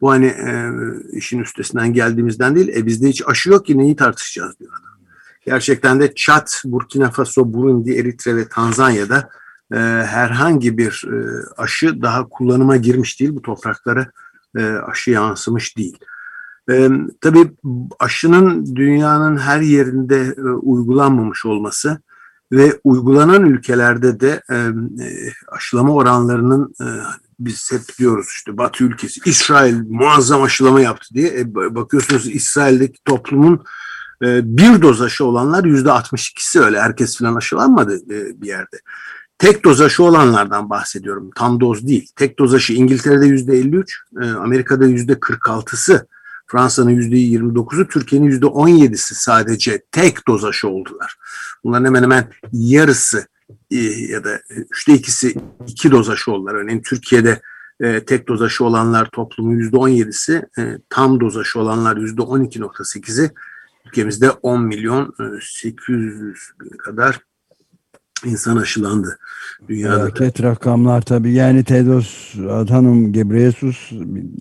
Bu 0.00 0.10
hani 0.10 0.26
e, 0.26 0.70
işin 1.12 1.38
üstesinden 1.38 1.92
geldiğimizden 1.92 2.56
değil. 2.56 2.68
E 2.68 2.86
bizde 2.86 3.08
hiç 3.08 3.22
aşı 3.26 3.50
yok 3.50 3.66
ki 3.66 3.78
neyi 3.78 3.96
tartışacağız 3.96 4.58
diyor 4.58 4.72
adam. 4.72 4.94
Gerçekten 5.46 6.00
de 6.00 6.14
Çat, 6.14 6.62
Burkina 6.64 7.10
Faso, 7.10 7.52
Burundi, 7.52 7.98
Eritre 7.98 8.36
ve 8.36 8.48
Tanzanya'da 8.48 9.28
e, 9.72 9.76
herhangi 10.06 10.78
bir 10.78 11.04
e, 11.12 11.16
aşı 11.56 12.02
daha 12.02 12.28
kullanıma 12.28 12.76
girmiş 12.76 13.20
değil. 13.20 13.34
Bu 13.34 13.42
topraklara 13.42 14.10
e, 14.56 14.64
aşı 14.66 15.10
yansımış 15.10 15.76
değil. 15.76 15.98
E, 16.70 16.88
tabii 17.20 17.52
aşının 17.98 18.76
dünyanın 18.76 19.36
her 19.36 19.60
yerinde 19.60 20.34
e, 20.38 20.40
uygulanmamış 20.42 21.46
olması 21.46 22.00
ve 22.52 22.80
uygulanan 22.84 23.44
ülkelerde 23.44 24.20
de 24.20 24.42
e, 24.50 24.54
e 24.54 25.32
aşılama 25.48 25.94
oranlarının 25.94 26.74
e, 26.80 26.86
biz 27.38 27.72
hep 27.72 27.98
diyoruz 27.98 28.26
işte 28.36 28.58
Batı 28.58 28.84
ülkesi 28.84 29.20
İsrail 29.24 29.74
muazzam 29.88 30.42
aşılama 30.42 30.80
yaptı 30.80 31.14
diye 31.14 31.28
e, 31.38 31.54
bakıyorsunuz 31.54 32.26
İsrail'deki 32.26 32.98
toplumun 33.04 33.64
e, 34.22 34.56
bir 34.58 34.82
doz 34.82 35.02
aşı 35.02 35.24
olanlar 35.24 35.64
yüzde 35.64 35.88
62'si 35.88 36.60
öyle 36.60 36.80
herkes 36.80 37.18
falan 37.18 37.34
aşılanmadı 37.34 37.96
e, 37.96 38.40
bir 38.42 38.46
yerde. 38.46 38.76
Tek 39.38 39.64
doz 39.64 39.80
aşı 39.80 40.04
olanlardan 40.04 40.70
bahsediyorum. 40.70 41.30
Tam 41.34 41.60
doz 41.60 41.86
değil. 41.86 42.08
Tek 42.16 42.38
doz 42.38 42.54
aşı 42.54 42.72
İngiltere'de 42.72 43.26
yüzde 43.26 43.56
53, 43.56 44.00
e, 44.22 44.26
Amerika'da 44.26 44.86
yüzde 44.86 45.12
46'sı, 45.12 46.06
Fransa'nın 46.46 46.90
yüzde 46.90 47.16
29'u, 47.16 47.88
Türkiye'nin 47.88 48.26
yüzde 48.26 48.46
17'si 48.46 49.14
sadece 49.14 49.82
tek 49.92 50.28
doz 50.28 50.44
aşı 50.44 50.68
oldular. 50.68 51.16
Bunların 51.64 51.84
hemen 51.84 52.02
hemen 52.02 52.30
yarısı 52.52 53.26
ya 54.08 54.24
da 54.24 54.40
üçte 54.70 54.94
ikisi 54.94 55.34
iki 55.66 55.90
doz 55.90 56.10
aşı 56.10 56.32
oldular. 56.32 56.54
Örneğin 56.54 56.82
Türkiye'de 56.82 57.40
e, 57.80 58.04
tek 58.04 58.28
doz 58.28 58.42
aşı 58.42 58.64
olanlar 58.64 59.08
toplumun 59.12 59.56
yüzde 59.56 59.76
on 59.76 59.88
yedisi, 59.88 60.42
e, 60.58 60.78
tam 60.90 61.20
doz 61.20 61.36
aşı 61.36 61.60
olanlar 61.60 61.96
yüzde 61.96 62.22
on 62.22 62.40
iki 62.40 62.60
nokta 62.60 62.84
sekizi. 62.84 63.30
Ülkemizde 63.86 64.30
10 64.30 64.62
milyon 64.62 65.14
800 65.40 66.38
bin 66.60 66.76
kadar 66.76 67.20
insan 68.24 68.56
aşılandı 68.56 69.18
dünyada. 69.68 69.98
Felaket 69.98 70.42
rakamlar 70.42 71.02
tabii. 71.02 71.32
Yani 71.32 71.64
Tedros 71.64 72.34
Adhanom 72.50 73.12
Ghebreyesus 73.12 73.90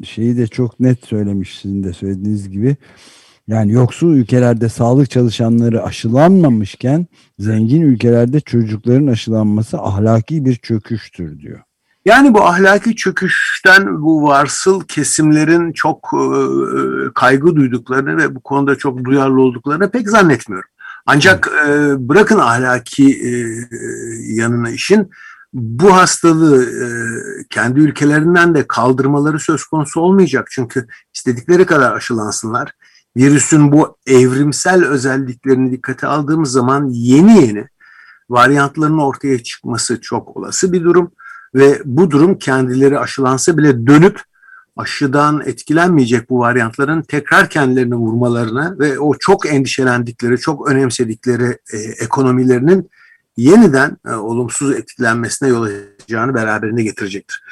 şeyi 0.05 0.37
de 0.37 0.47
çok 0.47 0.79
net 0.79 1.05
söylemiş 1.05 1.59
sizin 1.61 1.83
de 1.83 1.93
söylediğiniz 1.93 2.49
gibi. 2.49 2.77
Yani 3.47 3.71
yoksul 3.71 4.13
ülkelerde 4.13 4.69
sağlık 4.69 5.09
çalışanları 5.09 5.83
aşılanmamışken 5.83 7.07
zengin 7.39 7.81
ülkelerde 7.81 8.39
çocukların 8.39 9.07
aşılanması 9.07 9.79
ahlaki 9.79 10.45
bir 10.45 10.55
çöküştür 10.55 11.39
diyor. 11.39 11.59
Yani 12.05 12.33
bu 12.33 12.43
ahlaki 12.43 12.95
çöküşten 12.95 14.01
bu 14.01 14.23
varsıl 14.23 14.81
kesimlerin 14.81 15.73
çok 15.73 16.11
e, 16.13 16.27
kaygı 17.15 17.55
duyduklarını 17.55 18.17
ve 18.17 18.35
bu 18.35 18.39
konuda 18.39 18.75
çok 18.75 19.03
duyarlı 19.03 19.41
olduklarını 19.41 19.91
pek 19.91 20.09
zannetmiyorum. 20.09 20.69
Ancak 21.05 21.51
e, 21.67 21.69
bırakın 22.09 22.39
ahlaki 22.39 23.09
e, 23.09 23.29
yanına 24.33 24.69
işin 24.69 25.09
bu 25.53 25.95
hastalığı 25.95 26.63
e, 26.63 26.87
kendi 27.49 27.79
ülkelerinden 27.79 28.55
de 28.55 28.67
kaldırmaları 28.67 29.39
söz 29.39 29.63
konusu 29.63 30.01
olmayacak. 30.01 30.47
Çünkü 30.51 30.87
istedikleri 31.13 31.65
kadar 31.65 31.95
aşılansınlar. 31.95 32.71
Virüsün 33.17 33.71
bu 33.71 33.97
evrimsel 34.07 34.85
özelliklerini 34.85 35.71
dikkate 35.71 36.07
aldığımız 36.07 36.51
zaman 36.51 36.89
yeni 36.89 37.41
yeni 37.41 37.67
varyantların 38.29 38.97
ortaya 38.97 39.43
çıkması 39.43 40.01
çok 40.01 40.37
olası 40.37 40.73
bir 40.73 40.83
durum. 40.83 41.11
Ve 41.55 41.81
bu 41.85 42.11
durum 42.11 42.37
kendileri 42.37 42.99
aşılansa 42.99 43.57
bile 43.57 43.87
dönüp 43.87 44.21
aşıdan 44.77 45.41
etkilenmeyecek 45.45 46.29
bu 46.29 46.39
varyantların 46.39 47.01
tekrar 47.01 47.49
kendilerini 47.49 47.95
vurmalarına 47.95 48.79
ve 48.79 48.99
o 48.99 49.13
çok 49.19 49.45
endişelendikleri, 49.45 50.37
çok 50.37 50.67
önemsedikleri 50.67 51.57
e, 51.73 51.77
ekonomilerinin 51.77 52.89
yeniden 53.37 53.97
e, 54.07 54.11
olumsuz 54.11 54.75
etkilenmesine 54.75 55.49
yol 55.49 55.67
açacağını 55.97 56.33
beraberinde 56.33 56.83
getirecektir. 56.83 57.43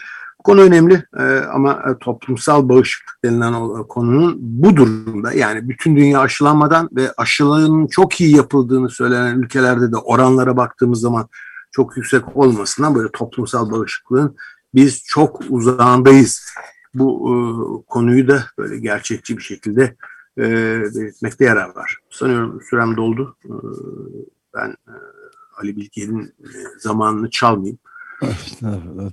Konu 0.43 0.61
önemli 0.61 1.03
e, 1.19 1.23
ama 1.53 1.71
e, 1.73 1.97
toplumsal 1.99 2.69
bağışıklık 2.69 3.23
denilen 3.23 3.53
o, 3.53 3.87
konunun 3.87 4.35
bu 4.39 4.75
durumda 4.75 5.33
yani 5.33 5.69
bütün 5.69 5.95
dünya 5.95 6.19
aşılanmadan 6.19 6.89
ve 6.95 7.13
aşıların 7.17 7.87
çok 7.87 8.21
iyi 8.21 8.35
yapıldığını 8.35 8.89
söylenen 8.89 9.39
ülkelerde 9.39 9.91
de 9.91 9.97
oranlara 9.97 10.57
baktığımız 10.57 10.99
zaman 10.99 11.27
çok 11.71 11.97
yüksek 11.97 12.37
olmasından 12.37 12.95
böyle 12.95 13.11
toplumsal 13.11 13.71
bağışıklığın 13.71 14.35
biz 14.75 15.03
çok 15.03 15.41
uzağındayız. 15.49 16.45
Bu 16.93 17.29
e, 17.29 17.35
konuyu 17.87 18.27
da 18.27 18.43
böyle 18.57 18.79
gerçekçi 18.79 19.37
bir 19.37 19.43
şekilde 19.43 19.95
e, 20.37 20.43
belirtmekte 20.95 21.45
yarar 21.45 21.75
var. 21.75 21.97
Sanıyorum 22.09 22.61
sürem 22.69 22.97
doldu. 22.97 23.37
E, 23.45 23.53
ben 24.55 24.69
e, 24.69 24.93
Ali 25.61 25.75
Bilge'nin 25.75 26.25
e, 26.25 26.49
zamanını 26.79 27.29
çalmayayım. 27.29 27.79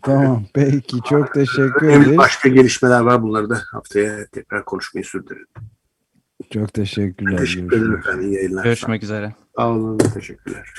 Tamam 0.03 0.45
peki 0.55 0.97
çok 1.09 1.35
teşekkür 1.35 1.89
ederim. 1.89 2.17
Başka 2.19 2.49
gelişmeler 2.49 3.01
var 3.01 3.23
bunları 3.23 3.51
da 3.51 3.61
haftaya 3.73 4.27
tekrar 4.33 4.65
konuşmayı 4.65 5.05
sürdürelim. 5.05 5.47
Çok 6.53 6.75
teşekkürler. 6.75 7.39
Teşekkür 7.39 7.77
ederim 7.77 7.97
efendim. 7.97 8.23
İyi 8.23 8.35
yayınlar. 8.35 8.65
Görüşmek 8.65 9.03
üzere. 9.03 9.35
Sağ 9.57 9.69
olun. 9.69 9.99
Teşekkürler. 9.99 10.75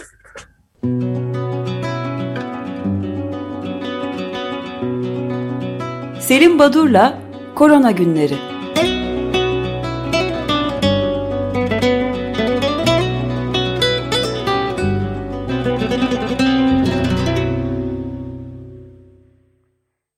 Selim 6.20 6.60
Badur'la 6.60 7.22
Korona 7.56 7.92
Günleri 7.92 8.59